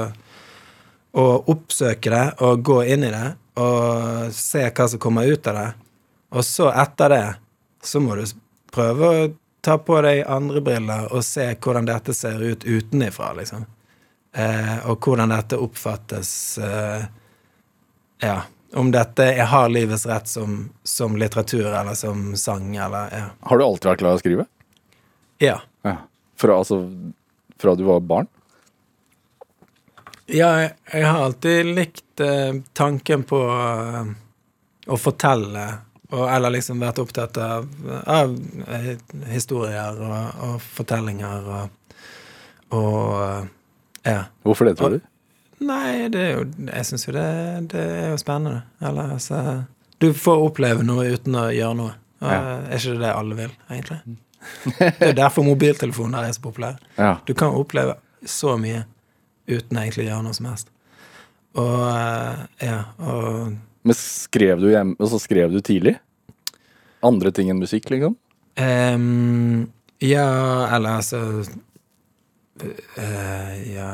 [1.12, 3.28] å oppsøke det og gå inn i det
[3.60, 5.68] og se hva som kommer ut av det.
[6.32, 7.24] Og så, etter det,
[7.84, 8.24] så må du
[8.72, 9.30] prøve å
[9.62, 13.66] ta på deg andre briller og se hvordan dette ser ut utenifra, liksom.
[14.32, 17.04] Eh, og hvordan dette oppfattes eh,
[18.22, 18.42] Ja,
[18.78, 23.24] om dette Jeg har livets rett som, som litteratur eller som sang, eller ja.
[23.50, 24.46] Har du alltid vært glad i å skrive?
[25.42, 25.58] Ja.
[25.82, 25.96] Ja.
[26.38, 26.78] Fra, altså,
[27.58, 28.30] fra du var barn?
[30.30, 34.12] Ja, jeg, jeg har alltid likt eh, tanken på eh,
[34.86, 35.66] å fortelle,
[36.12, 37.66] og, eller liksom vært opptatt av,
[38.06, 38.36] av
[38.68, 38.94] eh,
[39.34, 41.96] historier og, og fortellinger og,
[42.78, 43.50] og eh,
[44.14, 44.20] ja.
[44.46, 45.02] Hvorfor det, tror du?
[45.62, 47.26] Nei, det er jo Jeg syns jo det,
[47.72, 48.62] det er jo spennende.
[48.82, 49.38] Eller altså
[50.02, 51.96] Du får oppleve noe uten å gjøre noe.
[52.22, 52.40] Og, Ja.
[52.70, 54.00] Er ikke det det alle vil, egentlig?
[54.98, 56.78] Det er derfor mobiltelefoner er så populære.
[56.98, 57.16] Ja.
[57.26, 57.94] Du kan oppleve
[58.26, 58.84] så mye
[59.46, 60.70] uten egentlig å gjøre noe som helst.
[61.58, 65.96] Og eh, ja, og Men skrev du, hjemme, og så skrev du tidlig?
[67.02, 68.14] Andre ting enn musikk, liksom?
[68.58, 69.70] Um,
[70.02, 70.26] ja,
[70.74, 71.42] eller altså
[72.60, 73.92] eh, Ja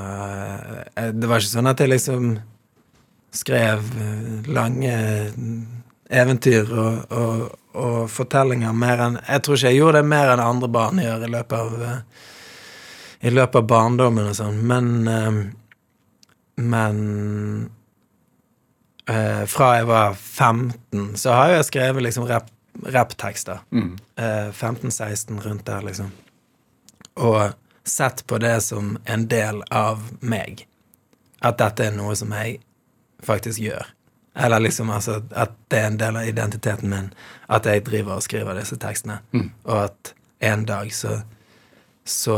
[0.95, 2.33] eh, Det var ikke sånn at jeg liksom
[3.35, 4.95] skrev eh, lange
[6.09, 7.43] eventyr og, og,
[7.77, 11.27] og fortellinger mer enn Jeg tror ikke jeg gjorde det mer enn andre barn gjør
[11.27, 11.89] i løpet av
[13.21, 15.41] I løpet av barndommen og sånn, men uh,
[16.59, 17.01] Men
[19.11, 22.49] uh, fra jeg var 15, så har jeg skrevet liksom rap
[22.83, 23.59] rapptekster.
[23.73, 23.99] Mm.
[24.17, 26.11] Eh, 15-16 rundt der, liksom.
[27.15, 27.53] og
[27.89, 30.67] sett på det som en del av meg.
[31.43, 32.59] At dette er noe som jeg
[33.25, 33.87] faktisk gjør.
[34.39, 37.09] Eller liksom altså at det er en del av identiteten min
[37.49, 39.19] at jeg driver og skriver disse tekstene.
[39.65, 41.21] Og at en dag så
[42.09, 42.37] så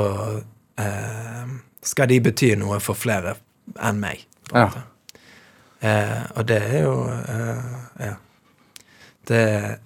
[0.81, 1.51] eh,
[1.87, 3.37] skal de bety noe for flere
[3.79, 4.25] enn meg.
[4.49, 4.67] På en Ja.
[4.67, 4.83] måte.
[5.83, 8.15] Eh, og det er jo eh, Ja.
[9.29, 9.79] Det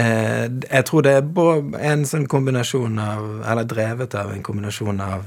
[0.00, 5.26] eh, Jeg tror det er en sånn kombinasjon av Eller drevet av en kombinasjon av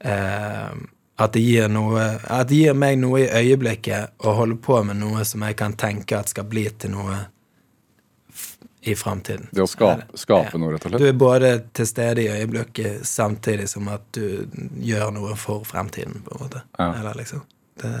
[0.00, 0.78] eh,
[1.18, 5.00] at det gir noe At det gir meg noe i øyeblikket å holde på med
[5.00, 7.26] noe som jeg kan tenke at skal bli til noe
[8.88, 9.48] i framtiden.
[9.50, 11.02] Det å skape, skape noe, rett og slett?
[11.02, 14.46] Du er både til stede i øyeblikket samtidig som at du
[14.84, 16.62] gjør noe for fremtiden, på en måte.
[16.78, 16.92] Ja.
[17.00, 17.42] Eller liksom
[17.82, 17.94] det,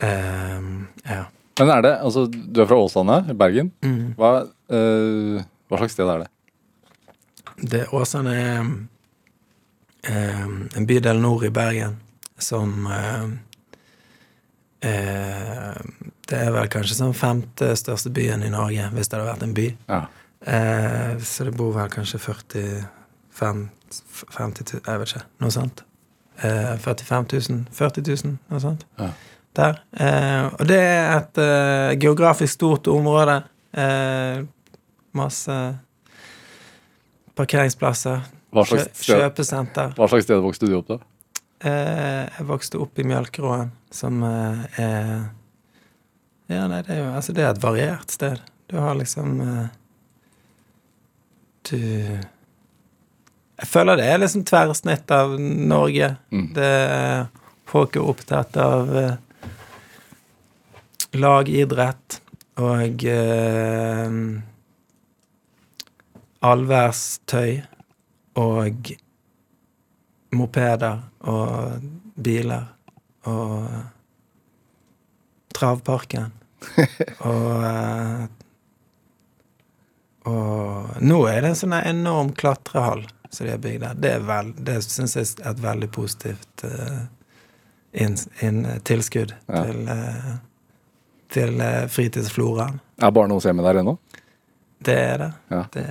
[0.00, 1.24] ehm, Ja.
[1.58, 3.70] Men er det Altså, du er fra Åsane, i Bergen.
[3.84, 4.14] Mm.
[4.18, 4.32] Hva,
[4.70, 6.30] eh, hva slags sted er det?
[7.74, 8.64] Det Åsane er
[10.10, 12.00] ehm, en bydel nord i Bergen
[12.38, 13.28] som eh,
[16.28, 19.54] Det er vel kanskje sånn femte største byen i Norge, hvis det hadde vært en
[19.56, 19.68] by.
[19.88, 20.02] Ja.
[21.24, 22.82] Så det bor vel kanskje 40
[23.34, 25.24] 50 000 Jeg vet ikke.
[25.42, 25.82] Noe sånt.
[26.42, 27.64] Eh, 45 000?
[27.72, 28.36] 40 000?
[28.50, 28.86] Noe sånt.
[28.98, 29.10] Ja.
[29.54, 29.76] Der.
[29.94, 33.36] Eh, og det er et eh, geografisk stort område.
[33.70, 34.42] Eh,
[35.14, 35.58] masse
[37.38, 38.24] parkeringsplasser.
[38.54, 39.94] Kjø kjøpesenter.
[39.98, 40.98] hva slags sted vokste du opp da?
[41.64, 45.30] Eh, jeg vokste opp i Mjølkeråen, som er
[46.50, 48.42] Ja, nei, det er jo Altså, det er et variert sted.
[48.70, 49.40] Du har liksom
[51.70, 56.16] Du Jeg føler det er liksom tverrsnitt av Norge.
[56.30, 56.48] Mm.
[56.54, 57.26] Det er
[57.66, 58.90] Folk er opptatt av
[61.18, 62.20] lagidrett
[62.62, 64.18] og eh,
[66.44, 67.62] allværstøy
[68.40, 68.92] og
[70.34, 71.84] mopeder og
[72.24, 72.70] biler
[73.30, 73.68] og
[75.54, 76.32] travparken
[77.30, 78.24] og eh,
[80.24, 83.98] og nå er det en sånn enorm klatrehall som de har bygd der.
[84.00, 87.02] Det, er det syns jeg er et veldig positivt eh,
[88.04, 89.64] inn, inn, tilskudd Ja.
[89.66, 90.30] til, eh,
[91.34, 92.78] til eh, fritidsfloraen.
[93.02, 93.96] Er barndomshjemmet der ennå?
[94.84, 95.30] Det er det.
[95.48, 95.62] Ja.
[95.72, 95.84] Det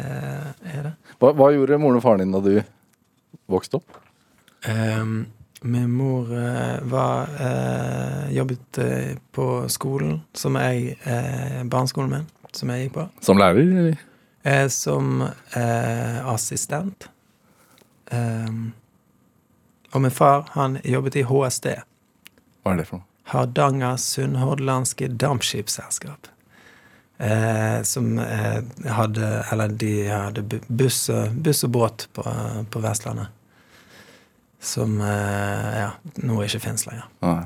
[0.73, 0.93] er det.
[1.19, 2.57] Hva, hva gjorde moren og faren din da du
[3.51, 3.97] vokste opp?
[4.67, 5.25] Um,
[5.63, 10.97] min mor uh, var uh, jobbet uh, på skolen som jeg
[11.71, 13.07] Barneskolen min, som jeg gikk på.
[13.23, 13.63] Som lærer?
[13.63, 14.67] eller?
[14.69, 15.23] Som
[15.55, 17.07] assistent.
[18.11, 18.73] Um,
[19.95, 21.69] og min far, han jobbet i HSD.
[22.63, 23.12] Hva er det for noe?
[23.31, 26.27] Hardanger Sunnhordlandske Dampskipsselskap.
[27.23, 32.23] Eh, som eh, hadde Eller de hadde bu- buss, buss og båt på,
[32.73, 33.27] på Vestlandet.
[34.63, 35.91] Som eh, ja,
[36.23, 37.05] nå ikke fins lenger.
[37.23, 37.43] Nei.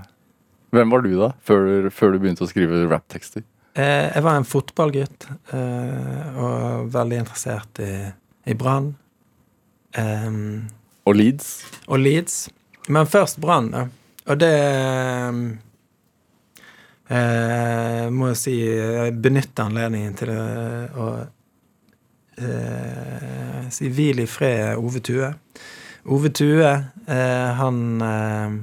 [0.76, 3.46] Hvem var du da, før, før du begynte å skrive rapptekster?
[3.78, 7.92] Eh, jeg var en fotballgutt eh, og veldig interessert i,
[8.52, 8.90] i Brann.
[9.98, 10.68] Em,
[11.08, 11.52] Og Leeds?
[11.88, 12.48] og Leeds.
[12.92, 13.86] Men først Brann, da.
[14.28, 14.52] Og det
[17.10, 18.56] eh, må jeg si
[19.24, 21.10] benytter anledningen til å,
[22.38, 25.34] eh, si hvil i fred, Ove Tue.
[26.08, 26.72] Ove Tue,
[27.08, 28.58] eh, han eh,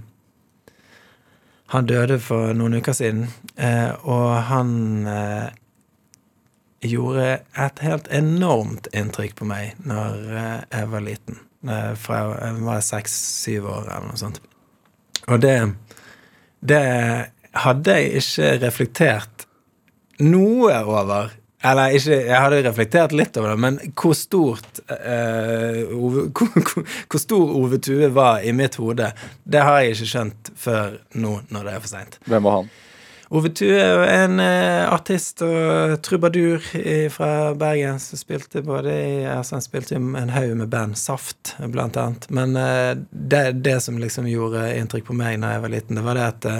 [1.74, 3.24] Han døde for noen uker siden,
[3.56, 5.48] eh, og han eh,
[6.86, 11.40] gjorde et helt enormt inntrykk på meg når jeg var liten.
[11.98, 14.38] Fra jeg var seks-syv år eller noe sånt.
[15.32, 15.56] Og det,
[16.60, 16.82] det
[17.54, 19.48] hadde jeg ikke reflektert
[20.22, 21.32] noe over.
[21.64, 26.96] Eller ikke, jeg hadde reflektert litt over det, men hvor stort uh, Ove, hvor, hvor,
[27.08, 29.12] hvor stor Ove Tue var i mitt hode,
[29.48, 32.18] det har jeg ikke skjønt før nå når det er for seint.
[32.28, 32.74] Hvem var han?
[33.34, 39.14] Ove Tue er en uh, artist og trubadur i, fra Bergen som spilte både i
[39.24, 42.28] altså Han spilte en haug med band, Saft blant annet.
[42.28, 46.04] Men uh, det, det som liksom gjorde inntrykk på meg da jeg var liten, det
[46.04, 46.50] var det at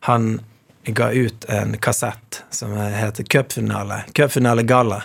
[0.00, 0.40] han
[0.86, 4.04] ga ut en kassett som heter Cupfinale.
[4.12, 5.02] Cupfinale Galla.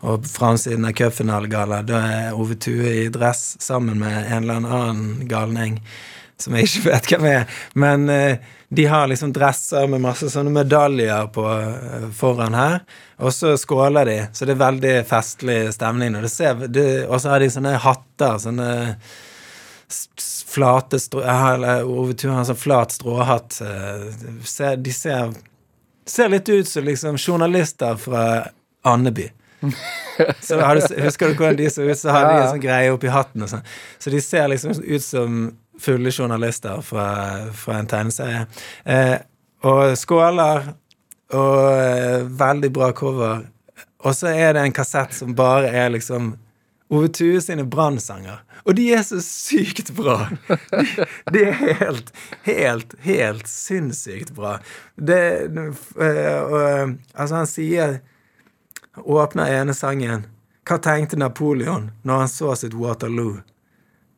[0.00, 4.42] Og på framsiden av Cupfinale Galla, da er Ove Tue i dress sammen med en
[4.42, 5.80] eller annen galning
[6.38, 7.56] som jeg ikke vet hvem er.
[7.74, 8.38] Men eh,
[8.68, 12.84] de har liksom dresser med masse sånne medaljer på eh, foran her.
[13.18, 16.14] Og så skåler de, så det er veldig festlig stemning.
[16.20, 18.70] Og så har de sånne hatter, sånne
[20.48, 21.22] flate strå...
[21.24, 23.60] Eller Ove Tue har en sånn flat stråhatt.
[23.64, 25.32] eh, De ser,
[26.06, 28.24] ser litt ut som liksom journalister fra
[28.88, 29.30] Andeby.
[30.40, 31.98] Så har du, husker du hvordan de så ut?
[31.98, 33.64] Så har de en sånn greie oppi hatten og sånn.
[33.98, 35.38] Så de ser liksom ut som
[35.78, 37.06] fulle journalister fra,
[37.54, 38.44] fra en tegneserie.
[38.84, 39.16] Eh,
[39.66, 40.72] og skåler,
[41.34, 43.44] og eh, veldig bra cover.
[44.06, 46.32] Og så er det en kassett som bare er liksom
[46.88, 48.40] Ove Tue sine brannsanger.
[48.64, 50.28] Og de er så sykt bra!
[51.32, 54.56] De, er helt, helt, helt sinnssykt bra.
[54.96, 55.20] Det,
[55.52, 57.98] øh, øh, altså, han sier
[58.98, 60.24] Åpner ene sangen
[60.66, 63.36] Hva tenkte Napoleon når han så sitt Waterloo?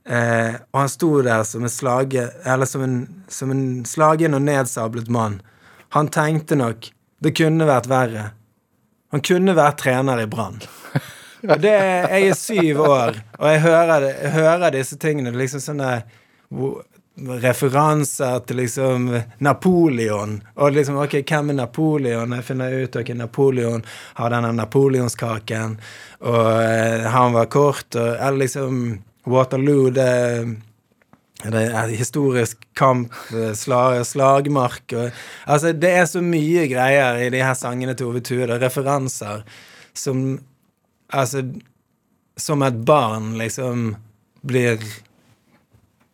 [0.08, 2.96] Eh, og han sto der som en slage Eller som en,
[3.28, 5.40] som en slagen og nedsablet mann.
[5.90, 8.30] Han tenkte nok det kunne vært verre.
[9.12, 10.62] Han kunne vært trener i Brann.
[11.48, 15.32] Og det, jeg er syv år, og jeg hører, jeg hører disse tingene.
[15.32, 16.02] liksom sånne
[17.20, 20.38] referanser til liksom Napoleon.
[20.54, 22.32] Og liksom, ok, hvem er Napoleon?
[22.38, 25.76] Jeg finner ut ok, Napoleon har denne napoleonskaken,
[26.20, 28.82] og eh, han var kort, og eller liksom
[29.28, 30.10] Waterloo, det
[31.40, 35.10] det er historisk kamp, eh, slag, slagmark og,
[35.46, 38.44] Altså, det er så mye greier i de her sangene til Ove Tue.
[38.44, 39.44] Det er referanser
[39.96, 40.38] som
[41.10, 41.42] Altså
[42.36, 43.96] Som et barn liksom
[44.40, 44.80] blir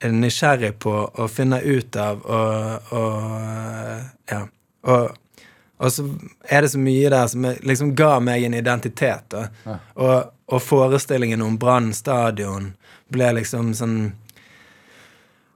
[0.02, 4.42] nysgjerrig på å finne ut av og, og Ja.
[4.86, 5.14] Og,
[5.78, 6.04] og så
[6.48, 9.24] er det så mye der som liksom ga meg en identitet.
[9.32, 9.48] Da.
[9.94, 12.72] Og, og forestillingen om Brann stadion
[13.12, 13.98] ble liksom sånn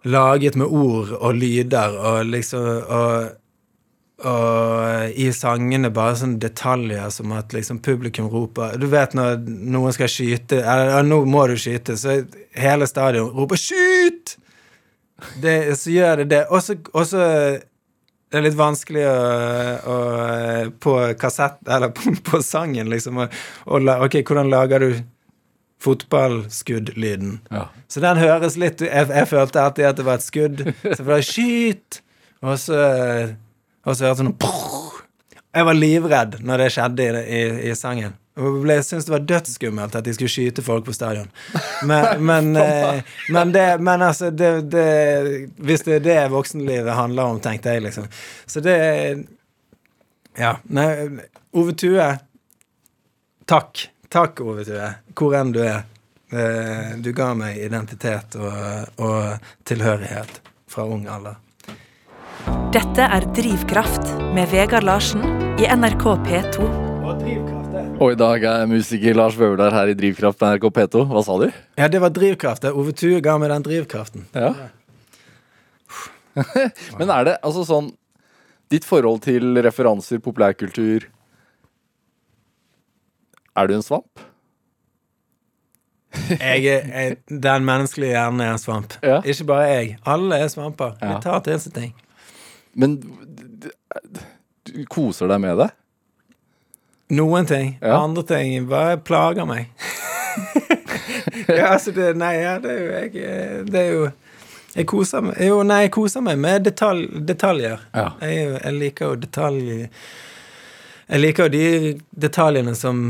[0.03, 3.37] laget med ord og lyder og liksom og,
[4.29, 9.95] og i sangene bare sånne detaljer som at liksom publikum roper Du vet når noen
[9.97, 12.21] skal skyte Eller «Ja, 'nå må du skyte', så
[12.53, 14.37] hele stadion roper 'skyt'!
[15.41, 16.47] Det, så gjør det det.
[16.49, 17.25] Og så
[18.31, 19.15] det er litt vanskelig å,
[19.91, 19.97] å
[20.81, 23.19] på kassett Eller på, på sangen, liksom.
[23.25, 25.03] Og, og, ok, hvordan lager du
[25.83, 27.41] fotballskuddlyden?
[27.51, 27.67] Ja.
[27.91, 30.63] Så den høres litt Jeg, jeg følte alltid at det var et skudd.
[30.85, 32.03] Så var det skyt!
[32.41, 32.85] Og så
[33.91, 34.97] Og så hørte jeg sånn.
[35.51, 38.15] Jeg var livredd når det skjedde i, i, i sangen.
[38.41, 41.27] Jeg syntes det var dødsskummelt at de skulle skyte folk på stadion.
[41.85, 43.03] Men, men, eh,
[43.35, 44.87] men, det, men altså det, det,
[45.59, 48.09] Hvis det er det voksenlivet handler om, tenkte jeg, liksom.
[48.47, 48.79] Så det
[50.39, 50.55] Ja.
[50.71, 50.87] Nei,
[51.59, 52.07] Ove Tue.
[53.51, 53.89] Takk.
[54.09, 54.93] Takk, Ove Tue.
[55.19, 55.83] Hvor enn du er.
[56.31, 60.39] Eh, Du ga meg identitet og, og tilhørighet
[60.71, 61.41] fra ung alder.
[62.75, 65.23] Dette er Drivkraft med Vegard Larsen
[65.61, 66.65] i NRK P2.
[67.05, 67.83] Og drivkraft, det.
[68.01, 71.03] Og i dag er musiker Lars Vaular her i Drivkraft på NRK P2.
[71.11, 71.47] Hva sa du?
[71.81, 72.65] Ja, det var drivkraft.
[72.71, 74.27] Ove Tue ga meg den drivkraften.
[74.33, 74.55] Ja.
[76.99, 77.91] Men er det altså sånn
[78.71, 81.09] Ditt forhold til referanser, populærkultur
[83.59, 84.23] Er du en svamp?
[86.31, 88.95] Jeg er, jeg, den menneskelige hjernen er en svamp.
[89.03, 89.19] Ja.
[89.27, 89.91] Ikke bare jeg.
[90.07, 90.97] Alle er svamper.
[90.99, 91.13] Ja.
[91.13, 91.93] Vi tar til seg ting.
[92.75, 95.71] Men du koser deg med det?
[97.19, 97.73] Noen ting.
[97.83, 97.97] Ja.
[98.05, 99.71] Andre ting bare plager meg.
[101.49, 104.05] ja, altså det Nei, ja, det er jo jeg Det er jo
[104.77, 107.83] Jeg koser meg Jo, nei, jeg koser meg med detalj, detaljer.
[107.97, 108.05] Ja.
[108.23, 111.65] Jeg, jeg liker jo detalj Jeg liker jo de
[112.29, 113.03] detaljene som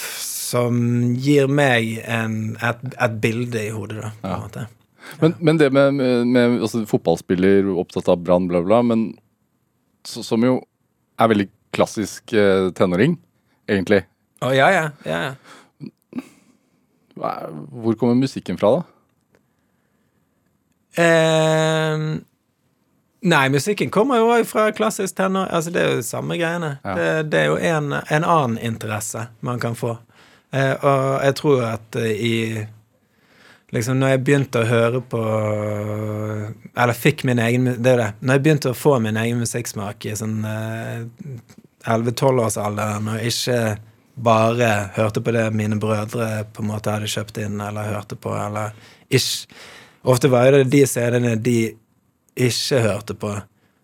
[0.00, 0.80] Som
[1.20, 4.14] gir meg en, et, et bilde i hodet, da.
[4.22, 4.34] På Ja.
[4.38, 4.66] en måte.
[5.20, 5.94] Men, men det med,
[6.26, 9.08] med, altså, fotballspiller opptatt av brann, bla, bla, men
[10.06, 10.60] så, som jo
[11.18, 13.18] er veldig klassisk eh, tenåring,
[13.68, 14.04] egentlig.
[14.44, 14.84] Å, ja, ja.
[15.04, 15.34] ja, ja.
[17.18, 18.86] Hvor kommer musikken fra, da?
[20.98, 21.98] Eh,
[23.20, 25.50] nei, musikken kommer jo òg fra klassisk tenår.
[25.54, 26.76] Altså, det er jo samme greiene.
[26.84, 26.94] Ja.
[26.98, 29.96] Det, det er jo en, en annen interesse man kan få.
[30.50, 32.36] Eh, og jeg tror at eh, i
[33.74, 35.18] Liksom når jeg begynte å høre på
[36.72, 38.06] Eller fikk min egen Det er det.
[38.20, 41.02] Når jeg begynte å få min egen musikksmak i sånn eh,
[41.88, 43.58] 11-12-årsalderen, og ikke
[44.18, 48.32] bare hørte på det mine brødre på en måte hadde kjøpt inn eller hørte på,
[48.34, 48.74] eller
[49.08, 49.60] ikke
[50.08, 51.74] Ofte var det de CD-ene de
[52.38, 53.32] ikke hørte på,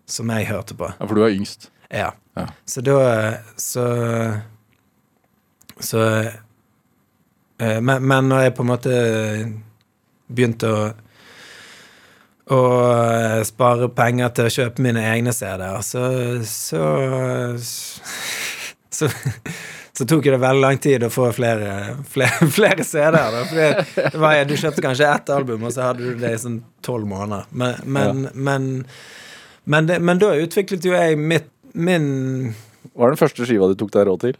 [0.07, 0.87] som jeg hørte på.
[0.95, 1.67] Ja, for du er yngst.
[1.91, 2.13] Ja.
[2.35, 2.47] Ja.
[2.65, 3.83] Så da Så
[5.79, 5.99] Så
[7.59, 8.95] eh, men, men når jeg på en måte
[10.27, 10.85] begynte å
[12.45, 12.57] å
[13.09, 16.03] eh, spare penger til å kjøpe mine egne CD-er, så
[16.45, 16.83] så,
[18.99, 19.09] så
[19.95, 23.35] så tok det veldig lang tid å få flere, flere, flere CD-er.
[23.47, 23.59] For
[24.11, 27.07] det var, Du kjøpte kanskje ett album, og så hadde du det i sånn tolv
[27.07, 27.47] måneder.
[27.55, 28.65] Men, men, men,
[29.63, 32.09] men, det, men da utviklet jo jeg mitt, min
[32.93, 34.35] Hva er den første skiva du tok deg råd til?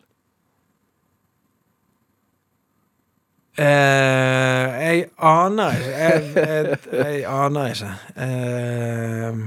[3.55, 4.45] Eh,
[4.82, 5.91] jeg aner ikke.
[5.99, 7.91] Jeg, jeg, jeg aner ikke.
[8.15, 9.38] Uh,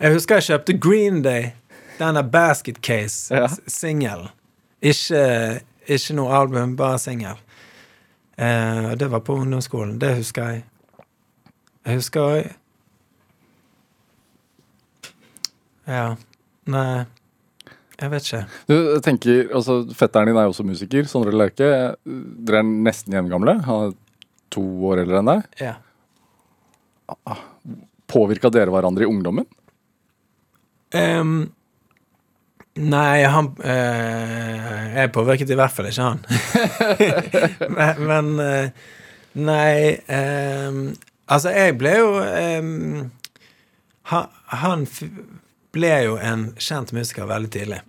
[0.00, 1.50] jeg husker jeg kjøpte Green Day,
[1.98, 4.28] denne Basket Case-singelen.
[4.80, 7.36] Ikke, ikke noe album, bare singel.
[8.40, 10.00] Uh, det var på ungdomsskolen.
[10.00, 10.64] Det husker jeg.
[11.86, 12.50] Jeg husker jeg.
[15.88, 16.14] Ja.
[16.70, 17.04] Nei,
[18.00, 18.42] jeg vet ikke.
[18.70, 21.08] Du jeg tenker, altså Fetteren din er jo også musiker.
[21.10, 21.70] Sondre Lerche.
[22.04, 23.58] Dere er nesten jevngamle.
[23.66, 23.96] Han er
[24.54, 25.48] to år eldre enn deg.
[25.60, 25.76] Ja.
[28.10, 29.46] Påvirka dere hverandre i ungdommen?
[30.90, 31.52] Um,
[32.74, 36.24] nei, han eh, Jeg påvirket i hvert fall ikke han.
[37.76, 38.88] men men eh,
[39.38, 40.80] Nei ehm,
[41.30, 42.08] Altså, jeg ble jo
[44.10, 44.80] han, han
[45.74, 47.80] ble jo en kjent musiker veldig tidlig.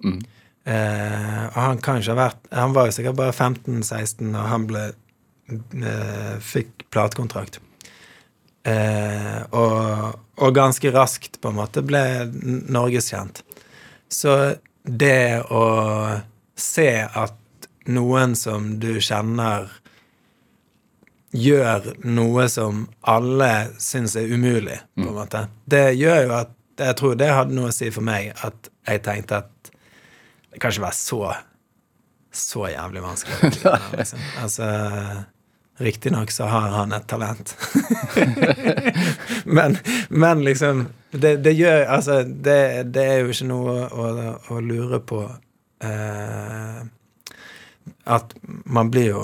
[0.63, 4.67] Eh, og han kan ikke ha vært Han var jo sikkert bare 15-16 og han
[4.69, 7.57] ble eh, fikk platekontrakt.
[8.63, 12.03] Eh, og, og ganske raskt, på en måte, ble
[12.69, 13.41] norgeskjent.
[14.11, 14.37] Så
[14.83, 15.65] det å
[16.59, 19.69] se at noen som du kjenner,
[21.31, 26.51] gjør noe som alle syns er umulig, på en måte, det gjør jo at
[26.81, 29.71] Jeg tror det hadde noe å si for meg, at jeg tenkte at
[30.51, 31.21] det kan ikke være så
[32.31, 33.51] så jævlig vanskelig.
[33.97, 34.19] Liksom.
[34.39, 34.67] Altså
[35.81, 37.57] Riktignok så har han et talent.
[39.45, 39.77] men,
[40.09, 44.05] men liksom det, det gjør Altså, det, det er jo ikke noe å,
[44.53, 45.23] å lure på
[45.83, 46.81] eh,
[48.05, 49.23] At man blir jo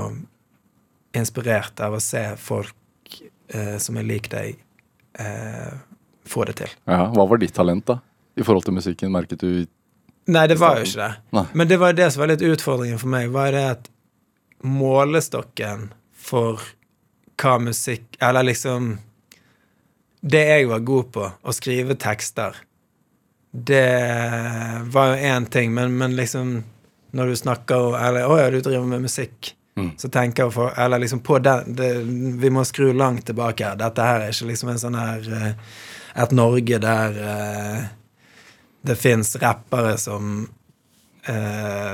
[1.15, 3.21] inspirert av å se folk
[3.53, 4.57] eh, som er lik deg,
[5.17, 5.71] eh,
[6.31, 6.71] få det til.
[6.89, 7.99] Ja, Hva var ditt talent, da?
[8.37, 9.65] I forhold til musikken, merket du
[10.27, 11.13] Nei, det var jo ikke det.
[11.31, 11.45] Nei.
[11.55, 13.85] Men det var det som var litt utfordringen for meg, var det at
[14.67, 16.59] målestokken for
[17.37, 18.97] hva musikk Eller liksom
[20.21, 22.55] Det jeg var god på, å skrive tekster,
[23.51, 23.85] det
[24.91, 26.63] var jo én ting, men, men liksom
[27.11, 29.53] Når du snakker Eller 'Å ja, du driver med musikk',
[29.97, 31.91] så tenker jeg for Eller liksom på den det,
[32.41, 33.75] Vi må skru langt tilbake her.
[33.77, 35.53] Dette her er ikke liksom en sånn her eh,
[36.17, 37.87] Et Norge der eh,
[38.87, 40.47] det fins rappere som
[41.27, 41.93] eh,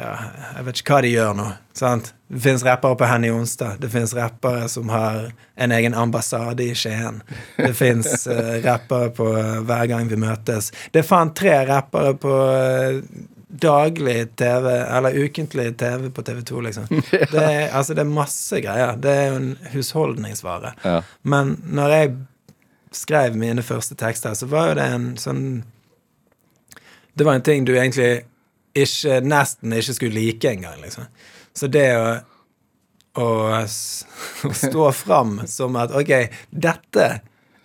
[0.00, 0.12] ja,
[0.56, 1.46] Jeg vet ikke hva de gjør nå.
[1.76, 2.12] Sant?
[2.28, 3.80] Det fins rappere på Henny Onsdag.
[3.80, 7.22] Det fins rappere som har en egen ambassade i Skien.
[7.56, 10.72] Det fins eh, rappere på eh, Hver gang vi møtes.
[10.92, 13.00] Det er faen tre rappere på eh,
[13.50, 16.84] daglig TV, eller ukentlig TV på TV2, liksom.
[17.32, 18.94] Det er, altså, det er masse greier.
[19.00, 20.74] Det er jo en husholdningsvare.
[20.84, 21.00] Ja.
[21.22, 22.12] Men når jeg
[22.92, 25.44] skrev mine første tekster, så var jo det en sånn
[27.14, 28.24] Det var en ting du egentlig
[28.74, 31.08] ikke, nesten ikke skulle like engang, liksom.
[31.54, 32.04] Så det å,
[33.18, 33.26] å,
[34.48, 36.12] å stå fram som at OK,
[36.50, 37.08] dette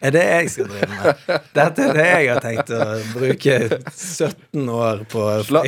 [0.06, 1.30] er det jeg skal drive med.
[1.56, 3.56] Dette er det jeg har tenkt å bruke
[3.94, 5.24] 17 år på.
[5.48, 5.64] Sla-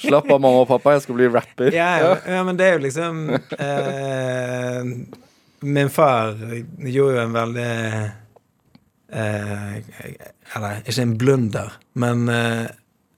[0.00, 1.74] Slapp av, mamma og pappa, jeg skal bli rapper.
[1.76, 4.80] ja, ja, ja, men det er jo liksom eh,
[5.66, 7.70] Min far gjorde jo en veldig
[9.08, 12.66] Eller ikke en blunder, men eh,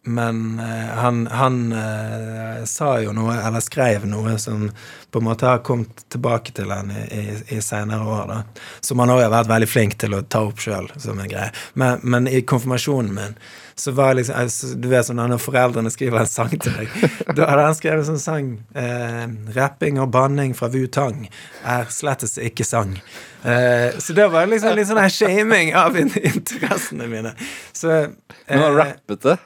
[0.09, 4.69] men eh, han, han eh, sa jo noe, eller skrev noe, som
[5.11, 8.27] på en måte har kommet tilbake til han i, i, i senere år.
[8.33, 8.67] da.
[8.81, 11.53] Som han òg har vært veldig flink til å ta opp sjøl, som en greie.
[11.75, 13.41] Men, men i konfirmasjonen min
[13.79, 16.95] så var liksom altså, Du vet sånn når foreldrene skriver en sang til deg.
[17.37, 18.49] Da hadde han skrevet en sånn sang.
[18.75, 21.29] Eh, rapping og banning fra Wu-Tang
[21.63, 22.97] er slettes ikke sang.
[23.45, 27.37] Eh, så det var liksom litt sånn shaming av interessene mine.
[27.73, 29.39] Så Men han eh, rappet det.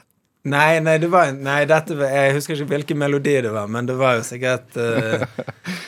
[0.43, 3.95] Nei, nei, det var Nei, dette Jeg husker ikke hvilken melodi det var, men det
[3.95, 5.23] var jo sikkert uh,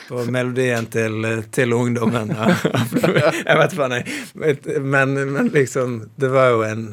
[0.08, 2.32] på melodien til, til ungdommen.
[2.32, 2.54] Ja.
[3.50, 4.80] Jeg vet ikke.
[4.80, 6.86] Men, men liksom Det var jo en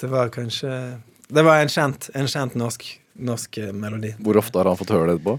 [0.00, 0.72] Det var kanskje
[1.28, 2.88] Det var en kjent, en kjent norsk,
[3.20, 4.14] norsk melodi.
[4.24, 5.38] Hvor ofte har han fått høre det etterpå?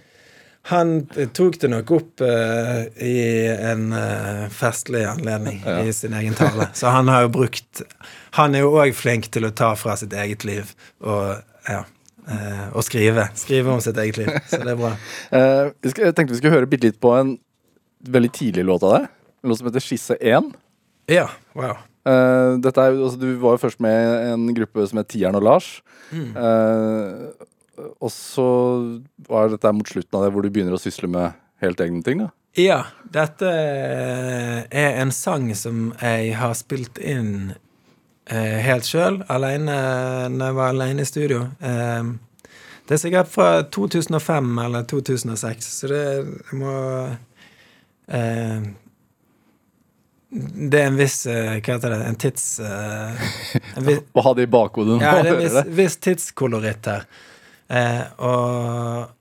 [0.72, 3.16] Han eh, tok det nok opp uh, i
[3.52, 6.70] en uh, festlig anledning i sin egen tale.
[6.74, 7.84] Så han har jo brukt
[8.38, 10.72] Han er jo òg flink til å ta fra sitt eget liv
[11.04, 11.36] og
[11.68, 11.84] ja.
[12.30, 13.28] uh, og skrive.
[13.40, 14.32] Skrive om sitt eget liv.
[14.48, 14.94] Så det er bra.
[15.84, 17.36] Jeg tenkte vi skulle høre bitte litt på en
[18.14, 19.10] veldig tidlig låt av deg.
[19.44, 20.54] En låt som heter Skisse 1.
[21.12, 21.76] Ja, wow.
[22.04, 25.70] Er, altså, du var jo først med en gruppe som het Tieren og Lars.
[26.14, 27.46] Eh,
[27.78, 28.46] og så
[29.30, 32.20] var dette mot slutten av det hvor du begynner å sysle med helt egne ting.
[32.22, 37.56] da Ja, dette er en sang som jeg har spilt inn
[38.30, 39.78] eh, helt sjøl, aleine
[40.30, 41.48] når jeg var aleine i studio.
[41.62, 42.14] Eh,
[42.86, 46.06] Det er sikkert fra 2005 eller 2006, så det
[46.60, 46.74] må
[48.12, 48.62] eh,
[50.34, 52.00] Det er en viss eh, Hva heter det?
[52.10, 52.48] En tids...
[52.60, 53.28] Eh,
[53.78, 55.02] en viss, Å ha det i bakhodet nå.
[55.04, 57.06] ja, det er en viss, viss tidskoloritt her.
[57.74, 59.12] Eh, og,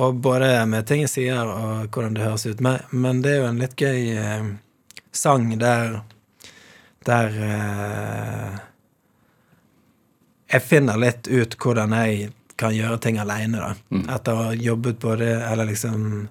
[0.00, 2.62] og både med ting jeg sier, og hvordan det høres ut.
[2.64, 4.48] Men, men det er jo en litt gøy eh,
[5.12, 6.00] sang der
[7.08, 8.58] Der eh,
[10.48, 13.96] jeg finner litt ut hvordan jeg kan gjøre ting aleine, da.
[14.16, 16.28] Etter å ha jobbet både Eller liksom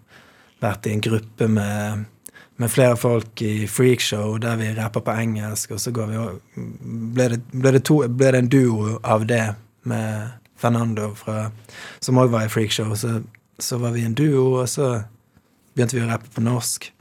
[0.60, 2.06] vært i en gruppe med,
[2.58, 6.40] med flere folk i freakshow der vi rapper på engelsk, og så går vi og
[7.14, 9.44] ble det, ble det, to, ble det en duo av det
[9.86, 11.50] med Fernando fra,
[12.04, 12.96] som òg var i freakshow.
[12.98, 13.22] Så,
[13.60, 14.92] så var vi en duo, og så
[15.76, 16.92] begynte vi å rappe på norsk.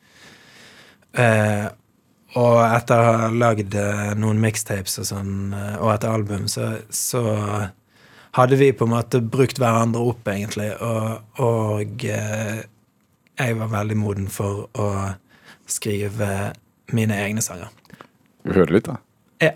[1.17, 1.67] Eh,
[2.37, 6.75] og etter å ha lagd eh, noen mixtapes og sånn, eh, og et album, så,
[6.93, 7.23] så
[8.37, 10.69] hadde vi på en måte brukt hverandre opp, egentlig.
[10.85, 12.67] Og, og eh,
[13.37, 14.91] jeg var veldig moden for å
[15.67, 16.53] skrive
[16.93, 17.73] mine egne sanger.
[18.45, 19.01] Vi høre litt, da?
[19.43, 19.55] Ja.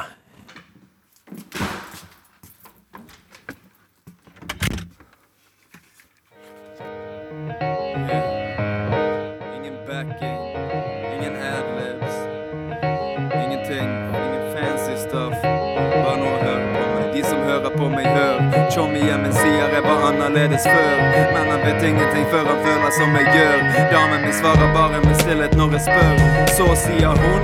[18.80, 18.86] Hør.
[18.86, 20.96] Tjommi men sier jeg var annerledes før.
[21.34, 23.58] Men han vet ingenting før han føler som jeg gjør.
[23.92, 26.16] Damen min svarer bare med stillhet når jeg spør.
[26.56, 27.42] Så sier hun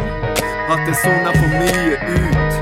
[0.72, 2.52] at det soner for mye ut.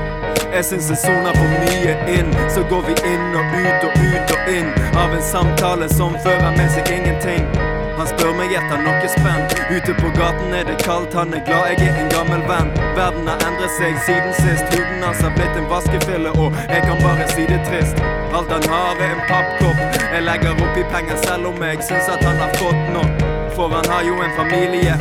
[0.55, 2.35] Jeg syns det soner for mye inn.
[2.49, 6.51] Så går vi inn og ut og ut og inn av en samtale som fører
[6.57, 7.74] med seg ingenting.
[7.95, 9.45] Han spør meg etter noe spenn.
[9.71, 12.73] Ute på gaten er det kaldt, han er glad jeg er en gammel venn.
[12.97, 14.75] Verden har endret seg siden sist.
[14.75, 18.03] Huden hans har blitt en vaskefille, og jeg kan bare si det trist.
[18.35, 20.03] Alt han har er en pappkopp.
[20.11, 23.34] Jeg legger oppi penger selv om jeg syns at han har fått nok.
[23.55, 24.97] For han har jo en familie.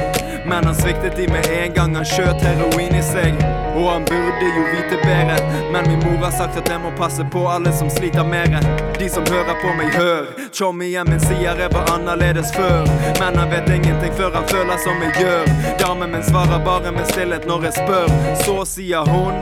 [0.47, 3.35] Men han sviktet de med en gang han skjøt heroin i seg.
[3.75, 5.39] Og han burde jo vite bedre,
[5.73, 8.61] men min mor har sagt at jeg må passe på alle som sliter mere.
[8.99, 10.31] De som hører på meg, hør.
[10.53, 12.87] Tjommien min sier jeg var annerledes før.
[13.21, 15.55] Men han vet ingenting før han føler som jeg gjør.
[15.83, 18.19] Damen min svarer bare med stillhet når jeg spør.
[18.47, 19.35] Så sier hun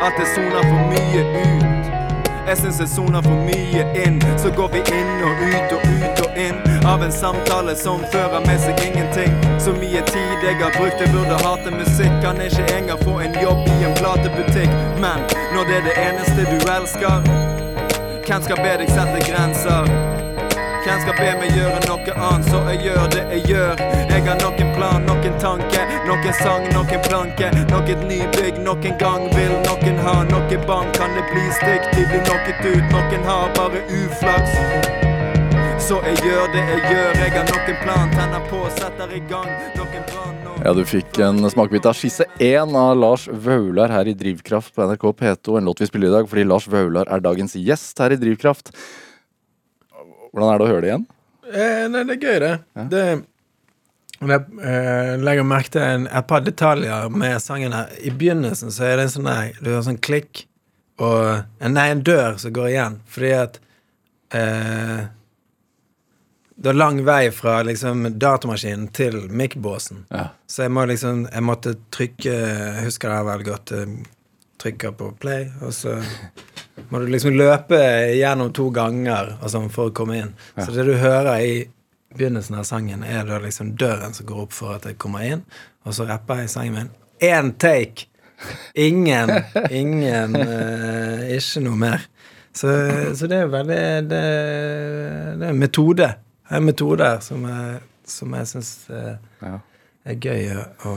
[0.00, 1.67] at det soner for mye ut.
[2.48, 4.22] Jeg syns jeg soner for mye inn.
[4.40, 8.40] Så går vi inn og ut og ut og inn av en samtale som fører
[8.46, 9.34] med seg ingenting.
[9.60, 12.14] Så mye tid jeg har brukt, jeg burde hate musikk.
[12.24, 14.72] Kan ikke engang få en jobb i en platebutikk.
[15.04, 15.20] Men
[15.52, 17.28] når det er det eneste du elsker,
[18.24, 20.17] hvem skal be deg sette grenser?
[20.84, 23.80] Hvem skal be meg gjøre noe annet, så jeg gjør det jeg gjør.
[24.12, 27.50] Jeg har noen plan, noen tanke, noen sang, noen planke.
[27.72, 30.94] Noen nybygg, noen gang vil noen ha noe bank.
[30.98, 34.54] Kan det bli stygt, de blir knocket ut, noen har bare uflaks.
[35.88, 39.48] Så jeg gjør det jeg gjør, jeg har noen plan, tenner på, setter i gang
[39.76, 40.38] noen brann.
[40.46, 44.74] og- Ja, du fikk en smakebit av skisse 1 av Lars Vaular her i Drivkraft
[44.74, 45.58] på NRK P2.
[45.58, 48.72] En låt vi spiller i dag fordi Lars Vaular er dagens gjest her i Drivkraft.
[50.32, 51.06] Hvordan er det å høre det igjen?
[51.48, 52.54] Eh, nei, det er gøy, det.
[52.92, 53.04] det
[54.18, 57.92] jeg eh, legger merke til en, et par detaljer med sangen her.
[58.02, 60.42] I begynnelsen så er det en sånn der, Du har sånn klikk
[60.98, 63.60] og en, Nei, en dør som går igjen, fordi at
[64.34, 65.04] eh,
[66.58, 70.02] Det er lang vei fra liksom datamaskinen til mikkbåsen.
[70.10, 70.32] Ja.
[70.50, 73.72] Så jeg må liksom Jeg måtte trykke Jeg husker det her veldig godt.
[73.78, 73.98] eh,
[74.58, 76.00] Trykker på play, og så
[76.90, 77.78] må du liksom løpe
[78.16, 80.32] gjennom to ganger sånn for å komme inn.
[80.58, 81.56] Så det du hører i
[82.16, 85.42] begynnelsen av sangen, er da liksom døren som går opp for at jeg kommer inn,
[85.84, 86.90] og så rapper jeg sangen min.
[87.24, 88.06] Én take!
[88.78, 89.32] Ingen,
[89.74, 92.04] ingen uh, Ikke noe mer.
[92.54, 92.70] Så,
[93.18, 94.20] så det er veldig Det,
[95.40, 96.06] det er en metode.
[96.46, 99.56] Det er en metode her som jeg, som jeg syns uh, Ja.
[100.06, 100.46] er gøy
[100.86, 100.94] å,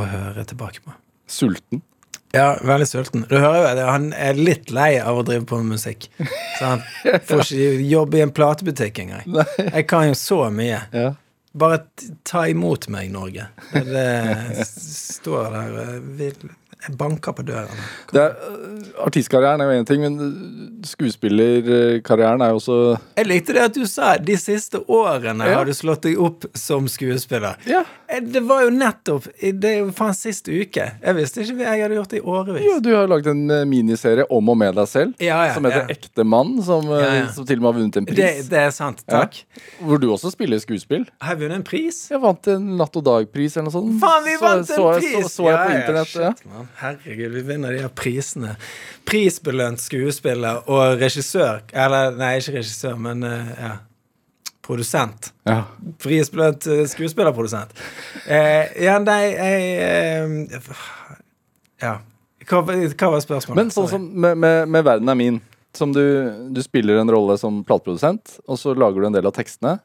[0.00, 0.96] å høre tilbake på.
[1.30, 1.84] Sulten.
[2.34, 3.26] Ja, veldig sulten.
[3.30, 6.08] Du hører jo at han er litt lei av å drive på med musikk.
[6.58, 6.82] Så han
[7.28, 9.36] får ikke jobbe i en platebutikk engang.
[9.60, 10.80] Jeg kan jo så mye.
[10.94, 11.12] Ja.
[11.54, 11.84] Bare
[12.26, 13.46] ta imot meg, Norge.
[13.70, 14.06] Det,
[14.58, 16.48] det står der eh, vil,
[16.88, 22.48] Jeg banker på Det er, øh, artistkarrieren er jo én ting, men øh, skuespillerkarrieren er
[22.52, 22.76] jo også
[23.16, 25.54] Jeg likte det at du sa de siste årene Ja.
[25.58, 27.56] har du slått deg opp som skuespiller.
[27.66, 27.84] Ja.
[28.08, 30.84] Eh, Det var jo nettopp Det er jo faen sist uke.
[31.02, 32.64] Jeg visste ikke hva jeg hadde gjort det i årevis.
[32.68, 35.64] Ja, du har laget en eh, miniserie om og med deg selv, Ja, ja, som
[35.64, 35.88] heter.
[35.94, 37.26] Ekte mann, som, ja.
[37.32, 38.48] som til og med har vunnet en pris.
[38.48, 39.02] det er sant.
[39.08, 39.40] Takk.
[39.80, 41.06] Hvor du også spiller skuespill.
[41.20, 42.02] Har jeg vunnet en pris?
[42.10, 44.00] Jeg vant en Natt og dag-pris eller noe sånt.
[44.02, 45.12] Faen, vi Så- vant en så, pris!
[45.24, 46.08] Så, så jeg på internett.
[46.08, 46.68] Shit, man.
[46.80, 48.56] Herregud, vi vinner de her prisene.
[49.06, 51.62] Prisbelønt skuespiller og regissør.
[51.72, 53.74] Eller, nei, ikke regissør, men eh, ja.
[54.64, 55.32] Produsent.
[55.44, 55.60] ja.
[56.00, 57.74] Prisbelønt eh, skuespillerprodusent.
[58.26, 60.84] Eh, ja, nei, jeg eh,
[61.84, 61.98] Ja.
[62.48, 63.56] Hva, hva var spørsmålet?
[63.56, 65.38] Men sånn som med, med, med Verden er min,
[65.76, 66.02] som du,
[66.52, 69.78] du spiller en rolle som plateprodusent, og så lager du en del av tekstene.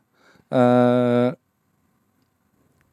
[0.51, 1.29] Eh,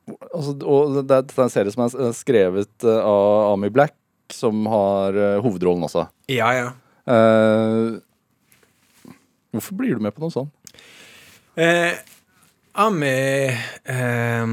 [0.07, 3.97] altså, og det er, en serie som er skrevet eh, av Amy Black,
[4.33, 6.07] som har eh, hovedrollen også.
[6.33, 6.69] Ja, ja.
[7.07, 7.97] Eh,
[9.55, 10.53] hvorfor blir du med på noe sånt?
[11.57, 11.97] Eh,
[12.77, 14.49] Ami eh,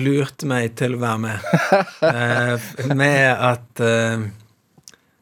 [0.00, 1.48] lurte meg til å være med.
[2.00, 4.22] Eh, med at eh,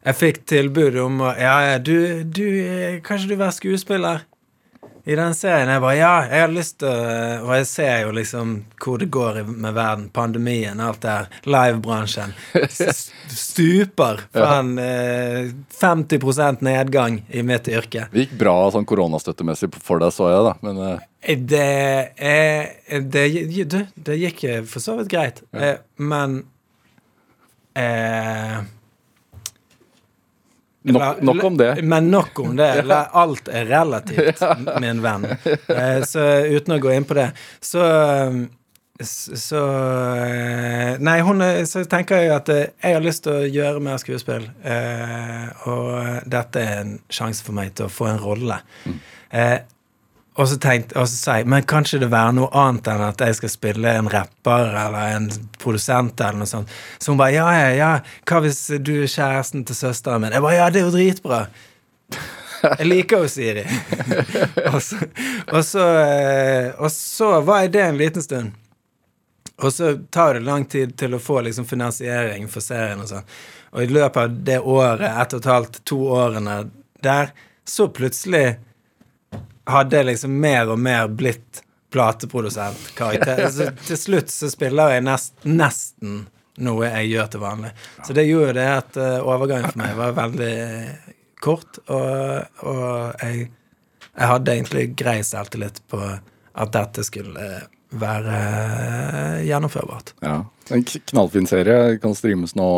[0.07, 2.45] jeg fikk tilbud om å Ja, ja, du, du
[3.05, 4.23] Kanskje du være skuespiller
[5.05, 5.69] i den serien?
[5.69, 9.09] Jeg bare ja, jeg har lyst til å Og jeg ser jo liksom hvor det
[9.13, 10.09] går med verden.
[10.13, 11.29] Pandemien, alt det her.
[11.47, 12.33] Livebransjen.
[13.45, 15.49] Stuper fra en Eh,
[15.81, 18.07] 50 nedgang i mitt yrke.
[18.11, 20.53] Det gikk bra sånn koronastøttemessig for deg, så jeg, da.
[20.65, 21.67] Men eh, Det
[22.15, 23.25] eh, det,
[23.69, 26.41] det, det gikk eh, for så vidt greit, eh, men
[27.77, 28.59] eh,
[30.83, 31.71] nok, nok om det.
[31.83, 32.69] Men nok om det.
[32.89, 33.01] Ja.
[33.11, 34.41] alt er relativt,
[34.81, 35.25] min venn.
[35.25, 37.83] Eh, så uten å gå inn på det, så
[38.99, 39.59] så
[40.27, 43.99] eh, Nei, hun Så tenker jeg at eh, jeg har lyst til å gjøre mer
[44.01, 44.49] skuespill.
[44.59, 48.59] Eh, og dette er en sjanse for meg til å få en rolle.
[49.31, 49.61] Eh,
[50.39, 53.19] og så tenkte og så sa jeg, men kan det være noe annet enn at
[53.19, 55.25] jeg skal spille en rapper eller en
[55.59, 56.71] produsent eller noe sånt?
[56.97, 57.89] Så hun bare ja, ja, ja,
[58.29, 60.35] hva hvis du er kjæresten til søsteren min?
[60.35, 61.41] Jeg bare ja, det er jo dritbra.
[62.63, 63.65] Jeg liker jo Siri.
[64.71, 65.01] og, så,
[65.51, 68.55] og, så, eh, og så var jeg det en liten stund.
[69.59, 73.27] Og så tar det lang tid til å få liksom finansiering for serien og sånn.
[73.75, 76.61] Og i løpet av det året, ett og et halvt, to årene
[77.03, 77.33] der,
[77.67, 78.55] så plutselig
[79.69, 81.63] hadde jeg liksom mer og mer blitt
[81.93, 82.91] plateprodusent.
[82.97, 83.47] Karakter.
[83.55, 86.25] Så til slutt så spiller jeg nest, nesten
[86.59, 87.71] noe jeg gjør til vanlig.
[88.05, 90.55] Så det gjorde jo det at eh, overgangen for meg var veldig
[91.39, 93.45] kort, og, og jeg,
[94.09, 97.45] jeg hadde egentlig grei selvtillit på at dette skulle
[97.89, 100.13] være eh, gjennomførbart.
[100.25, 100.43] Ja.
[100.69, 101.97] En knallfin serie.
[102.01, 102.69] Kan streames nå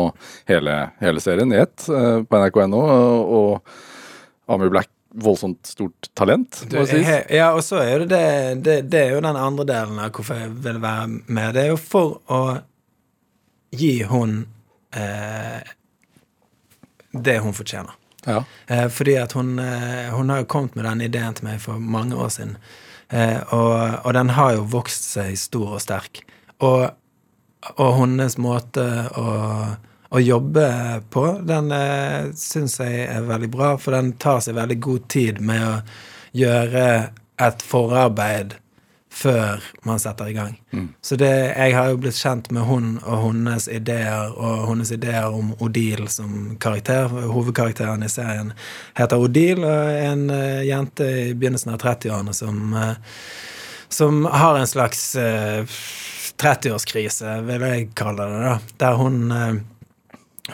[0.48, 2.80] hele, hele serien i ett eh, på nrk.no.
[3.26, 9.00] Og Amy Black, voldsomt stort talent, Du, he- ja, og så er det, det Det
[9.06, 11.54] er jo den andre delen av hvorfor jeg vil være med.
[11.54, 12.42] Det er jo for å
[13.72, 14.46] gi hun
[14.96, 15.60] eh,
[17.12, 17.92] det hun fortjener.
[18.24, 18.44] Ja.
[18.66, 21.78] Eh, fordi at hun, eh, hun har jo kommet med den ideen til meg for
[21.78, 22.56] mange år siden.
[23.10, 26.22] Eh, og, og den har jo vokst seg stor og sterk.
[26.62, 26.88] Og,
[27.76, 28.84] og hennes måte
[29.18, 29.26] å,
[30.12, 30.66] å jobbe
[31.10, 35.40] på, den eh, syns jeg er veldig bra, for den tar seg veldig god tid
[35.40, 35.76] med å
[36.36, 36.84] gjøre
[37.42, 38.58] et forarbeid
[39.12, 40.54] før man setter i gang.
[41.04, 45.28] Så det, jeg har jo blitt kjent med hun og hennes ideer, og hennes ideer
[45.28, 47.12] om Odile som karakter.
[47.28, 48.54] Hovedkarakteren i serien
[48.96, 52.96] heter Odile, og er en uh, jente i begynnelsen av 30-årene som, uh,
[53.92, 55.76] som har en slags uh,
[56.42, 58.54] 30-årskrise, vil jeg kalle det, da.
[58.80, 59.60] Der hun eh,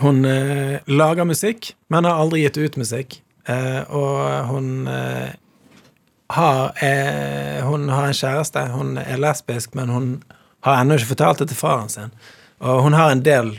[0.00, 3.20] hun eh, lager musikk, men har aldri gitt ut musikk.
[3.48, 5.30] Eh, og hun eh,
[6.36, 8.66] har eh, Hun har en kjæreste.
[8.72, 10.08] Hun er lesbisk, men hun
[10.60, 12.12] har ennå ikke fortalt det til faren sin.
[12.60, 13.54] Og hun har en del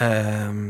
[0.00, 0.60] eh,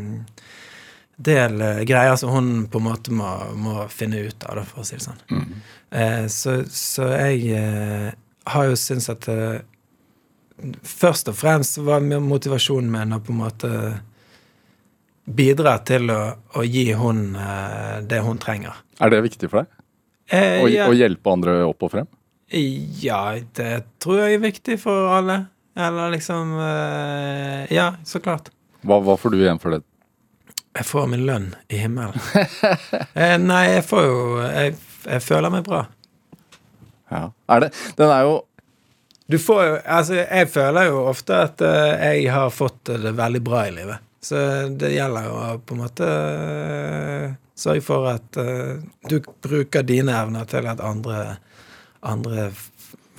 [1.16, 4.88] del eh, greier som hun på en måte må, må finne ut av, for å
[4.88, 5.22] si det sånn.
[5.94, 8.10] Eh, så, så jeg
[8.44, 9.30] har jo syntes at
[10.86, 13.70] Først og fremst var motivasjonen min å på en måte
[15.24, 16.20] bidra til å,
[16.58, 18.76] å gi hun eh, det hun trenger.
[19.00, 19.72] Er det viktig for deg?
[20.32, 22.10] Eh, Å, ja, å hjelpe andre opp og frem?
[22.54, 25.46] ja, det tror jeg er viktig for alle.
[25.74, 28.52] Eller liksom eh, Ja, så klart.
[28.84, 29.82] Hva, hva får du igjen for det?
[30.74, 32.18] Jeg får min lønn i himmelen.
[33.14, 34.74] eh, nei, jeg får jo jeg,
[35.06, 35.84] jeg føler meg bra.
[37.10, 37.28] Ja.
[37.52, 38.38] Er det Den er jo
[39.30, 43.42] Du får jo Altså, jeg føler jo ofte at eh, jeg har fått det veldig
[43.44, 44.02] bra i livet.
[44.24, 44.36] Så
[44.80, 48.78] det gjelder å på en måte eh, sørge for at eh,
[49.10, 51.36] du bruker dine evner til at andre
[52.04, 52.48] andre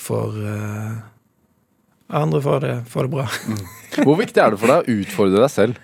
[0.01, 0.95] får eh,
[2.15, 3.23] Andre får det, får det bra.
[4.05, 5.79] Hvor viktig er det for deg å utfordre deg selv?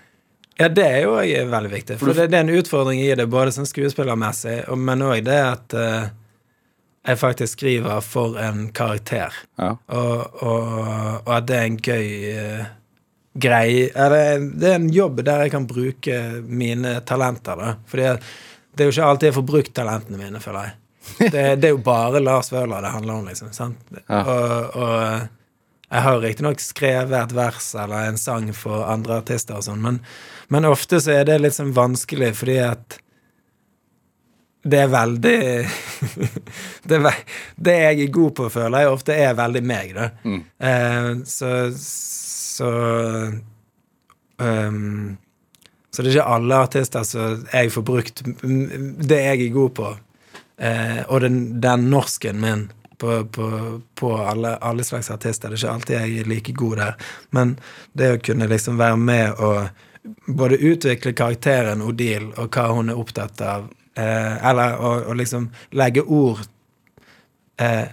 [0.53, 1.15] Ja, det er jo
[1.49, 1.95] veldig viktig.
[1.97, 5.73] For det, det er en utfordring i det, både sånn skuespillermessig, men òg det at
[5.73, 9.33] jeg faktisk skriver for en karakter.
[9.57, 9.71] Ja.
[9.89, 10.69] Og, og,
[11.25, 12.05] og at det er en gøy
[13.33, 17.75] eh, greie Eller det er en jobb der jeg kan bruke mine talenter, da.
[17.87, 18.07] Fordi
[18.71, 20.77] det er jo ikke alltid jeg får brukt talentene mine, føler jeg.
[21.31, 23.51] Det, det er jo bare Lars Vøhler det handler om, liksom.
[23.55, 23.79] Sant?
[24.07, 24.21] Ja.
[24.21, 25.29] Og, og
[25.91, 29.97] jeg har riktignok skrevet et vers eller en sang for andre artister og sånn, men,
[30.47, 32.95] men ofte så er det litt sånn vanskelig fordi at
[34.61, 35.39] det er veldig
[36.89, 36.99] det,
[37.57, 40.07] det jeg er god på, føler jeg ofte er veldig meg, da.
[40.23, 40.41] Mm.
[40.69, 41.51] Eh, så
[42.51, 42.69] så
[44.37, 45.17] um,
[45.91, 49.89] Så det er ikke alle artister som jeg får brukt det jeg er god på,
[50.63, 52.69] uh, og den, den norsken min
[53.01, 55.49] på, på, på alle, alle slags artister.
[55.49, 57.07] Det er ikke alltid jeg er like god der.
[57.33, 57.55] Men
[57.97, 59.71] det å kunne liksom være med og
[60.27, 66.05] både utvikle karakteren Odile og hva hun er opptatt av, eh, eller å, liksom legge
[66.05, 66.45] ord
[67.61, 67.89] eh,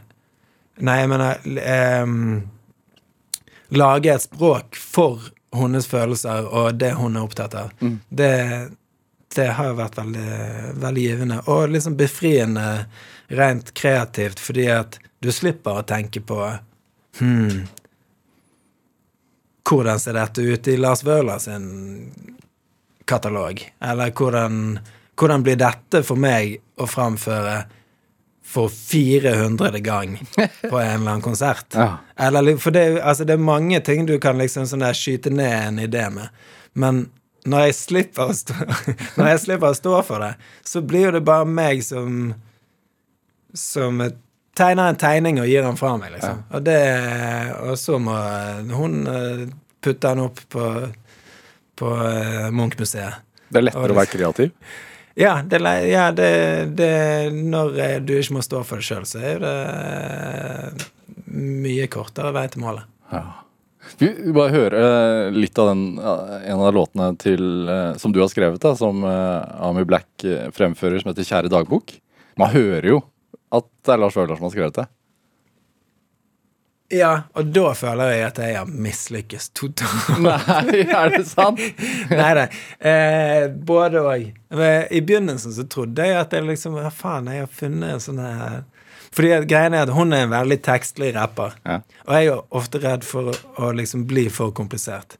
[0.78, 2.04] Nei, jeg mener eh,
[3.76, 7.72] Lage et språk for hennes følelser og det hun er opptatt av.
[8.08, 8.32] Det,
[9.36, 10.30] det har vært veldig,
[10.80, 11.40] veldig givende.
[11.52, 12.86] Og liksom befriende
[13.28, 16.40] rent kreativt, fordi at du slipper å tenke på
[17.18, 17.66] Hm
[19.68, 21.64] Hvordan ser dette ut i Lars Vøler sin
[23.04, 23.60] katalog?
[23.84, 24.78] Eller hvordan,
[25.18, 27.58] hvordan blir dette for meg å framføre
[28.48, 29.78] for 400.
[29.78, 30.16] gang
[30.70, 31.66] på en eller annen konsert?
[31.74, 31.98] Ja.
[32.16, 35.52] Eller, for det, altså, det er mange ting du kan liksom sånn der skyte ned
[35.52, 36.32] en idé med.
[36.72, 37.04] Men
[37.48, 38.56] når jeg slipper å stå,
[39.18, 40.32] når jeg slipper å stå for det,
[40.66, 42.34] så blir jo det bare meg som
[43.56, 44.02] Som
[44.58, 46.42] tegner en tegning og gir den fra meg, liksom.
[46.52, 46.80] Og, det,
[47.64, 48.16] og så må
[48.76, 49.46] hun eh,
[49.80, 50.64] putte den opp på,
[51.78, 53.22] på eh, Munch-museet.
[53.48, 54.52] Det er lettere å være kreativ.
[55.18, 55.58] Ja, det,
[55.90, 56.30] ja det,
[56.78, 60.84] det, når eh, du ikke må stå for det sjøl, så er det eh,
[61.34, 62.86] mye kortere vei til målet.
[63.98, 67.66] Vi vi bare høre eh, litt av den, en av låtene til,
[67.98, 70.22] som du har skrevet, da, som Amy Black
[70.54, 71.98] fremfører, som heter 'Kjære dagbok'.
[72.38, 73.02] Man hører jo
[73.50, 74.86] at det er Lars Vaular som har skrevet det.
[76.88, 80.22] Ja, og da føler jeg at jeg har mislykkes totalt.
[80.24, 81.60] Nei, er det sant?
[82.20, 82.46] Nei, da.
[82.80, 84.24] Eh, både og.
[84.56, 88.20] I begynnelsen så trodde jeg at jeg liksom Hva faen, jeg har funnet en sånn
[88.22, 88.62] her
[89.12, 91.58] Fordi greien er at hun er en veldig tekstlig rapper.
[91.68, 91.82] Ja.
[92.06, 95.18] Og jeg er ofte redd for å, å liksom bli for komplisert.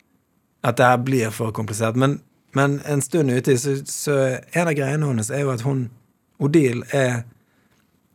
[0.65, 2.01] At det her blir for komplisert.
[2.01, 2.23] Men,
[2.57, 4.17] men en stund uti, så, så
[4.57, 5.91] en av greiene hennes er jo at hun
[6.39, 7.27] Odile er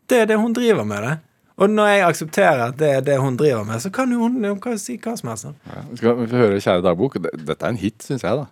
[0.09, 1.15] Det er det hun driver med, det.
[1.61, 4.59] Og når jeg aksepterer at det er det hun driver med, så kan hun, hun
[4.61, 5.51] kan si hva som helst.
[5.69, 7.19] Ja, skal vi få høre 'Kjære dagbok'.
[7.47, 8.45] Dette er en hit, syns jeg, da.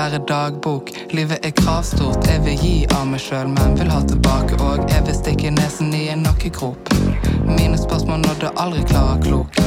[0.00, 2.24] Kjære dagbok, livet er kravstort.
[2.24, 4.86] Jeg vil gi av meg sjøl, men vil ha tilbake òg.
[4.88, 6.88] Jeg vil stikke nesen i en nakkegrop.
[7.44, 9.60] Mine spørsmål nådde aldri klarer klok.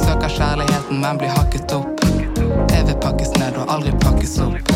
[0.00, 2.02] Søker kjærligheten, men blir hakket opp.
[2.72, 4.72] Jeg vil pakkes ned og aldri pakkes opp.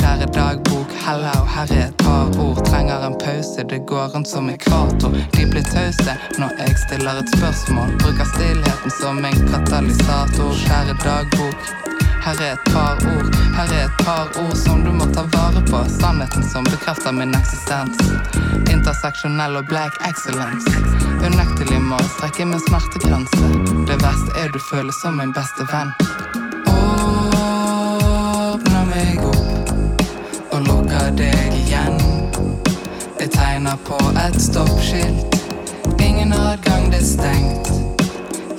[0.00, 2.58] Kjære dagbok, hello, her er et par ord.
[2.66, 5.14] Trenger en pause, det går rundt som ekvator.
[5.38, 7.94] De blir tause når jeg stiller et spørsmål.
[8.02, 10.52] Bruker stillheten som en katalysator.
[10.66, 11.91] Kjære dagbok.
[12.22, 15.62] Her er et par ord, her er et par ord som du må ta vare
[15.70, 15.78] på.
[16.00, 17.98] Sannheten som bekrefter min eksistens.
[18.70, 20.70] Interseksjonell og black excellence.
[21.26, 23.42] Unektelig må strekke min smertegrense.
[23.88, 25.90] Det verste er du føler som min beste venn.
[28.52, 31.98] Åpner meg opp og lukker deg igjen.
[33.18, 33.98] Jeg tegner på
[34.28, 35.26] et stoppskilt.
[35.98, 37.66] Ingen adgang, det er stengt.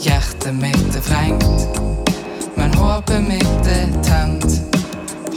[0.04, 1.84] Hjertet mitt er vrengt.
[2.78, 4.62] Håpet mitt er tent.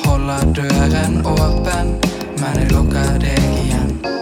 [0.05, 1.97] Holder døren åpen,
[2.41, 4.16] men jeg lukker deg igjen.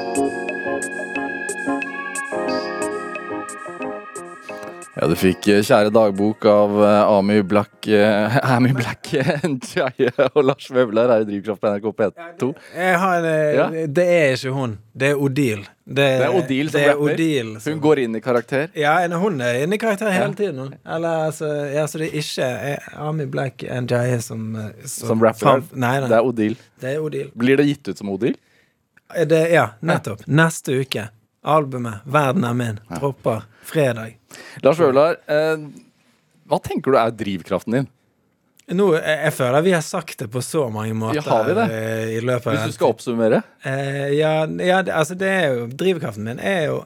[5.05, 9.11] Ja, du fikk eh, Kjære dagbok av eh, Ami Black eh, Amy Black
[9.45, 12.47] Njaye og Lars Vøvler her i Drivkraft på NRK P2.
[12.73, 13.67] Jeg har, eh, Ja.
[13.99, 14.79] Det er ikke hun.
[14.97, 15.67] Det er Odile.
[15.85, 17.51] Det, Det er Odil som er rapper.
[17.67, 18.71] Hun går inn i karakter.
[18.81, 20.73] Ja, hun er inne i karakter hele tiden.
[20.97, 22.49] Eller altså, ja, så det er ikke
[23.11, 24.47] Ami Black and Jaye som,
[24.87, 25.67] som, Som rapper.
[25.75, 26.09] Nei, nei.
[26.09, 26.57] Det er Odile.
[26.81, 27.29] Det er Odil.
[27.37, 28.41] Blir det gitt ut som Odile?
[29.13, 30.25] Eh, Det, ja, nettopp.
[30.25, 31.11] Neste uke.
[31.45, 34.17] Albumet 'Verden er min' dropper fredag.
[34.64, 35.66] Lars Vaular, eh,
[36.51, 37.91] hva tenker du er drivkraften din?
[38.72, 41.64] Nå, jeg, føler vi har sagt det på så mange måter Ja, har vi det?
[41.68, 43.43] eh, i løpet av Hvis du skal oppsummere?
[43.61, 46.78] Eh, ja, ja, altså det er jo Drivkraften min er jo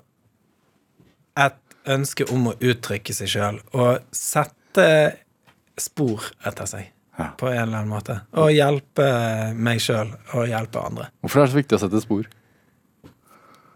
[1.39, 4.89] et ønske om å uttrykke seg sjøl og sette
[5.79, 6.89] spor etter seg.
[7.19, 7.29] Ja.
[7.39, 8.17] På en eller annen måte.
[8.39, 9.07] Og hjelpe
[9.55, 11.09] meg sjøl og hjelpe andre.
[11.23, 12.27] Hvorfor er det så viktig å sette spor?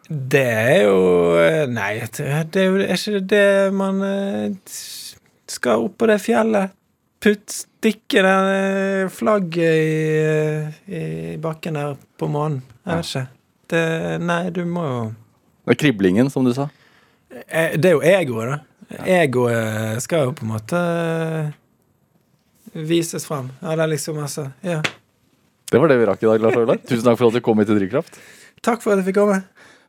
[0.09, 0.99] Det er jo
[1.39, 3.47] eh, Nei, det er jo er ikke det
[3.77, 4.73] man eh,
[5.51, 6.75] skal opp på det fjellet.
[7.23, 11.03] Putt, stikke det eh, flagget i, i
[11.43, 12.63] bakken der på månen.
[12.83, 13.27] Jeg vet ikke.
[13.73, 13.85] Det,
[14.21, 15.03] nei, du må jo
[15.65, 16.67] Det er kriblingen, som du sa.
[17.33, 19.05] Det er jo egoet, da.
[19.09, 20.81] Egoet skal jo på en måte
[22.75, 23.49] vises fram.
[23.63, 24.83] Ja, det er liksom altså Ja.
[25.73, 26.81] Det var det vi rakk i dag, Lars Vaular.
[26.85, 28.19] Tusen takk for at du kom hit til Drivkraft.
[28.61, 29.39] Takk for at jeg fikk komme.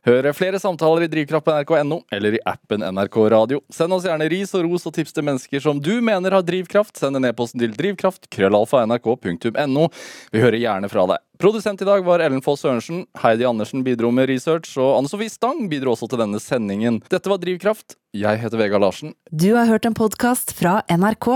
[0.04, 3.62] Hør flere samtaler i Drivkraft på nrk.no eller i appen NRK Radio.
[3.72, 6.98] Send oss gjerne ris og ros og tips til mennesker som du mener har drivkraft.
[7.00, 9.86] Send en e-post til drivkraft, krøllalfa, nrk.no.
[10.28, 11.24] Vi hører gjerne fra deg.
[11.40, 13.06] Produsent i dag var Ellen Foss Sørensen.
[13.22, 17.00] Heidi Andersen bidro med research, og Anne Sofie Stang bidro også til denne sendingen.
[17.08, 17.96] Dette var Drivkraft.
[18.12, 19.16] Jeg heter Vegard Larsen.
[19.32, 21.30] Du har hørt en podkast fra NRK.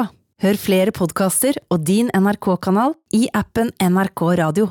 [0.45, 4.69] Hør flere podkaster og din NRK-kanal i appen NRK Radio.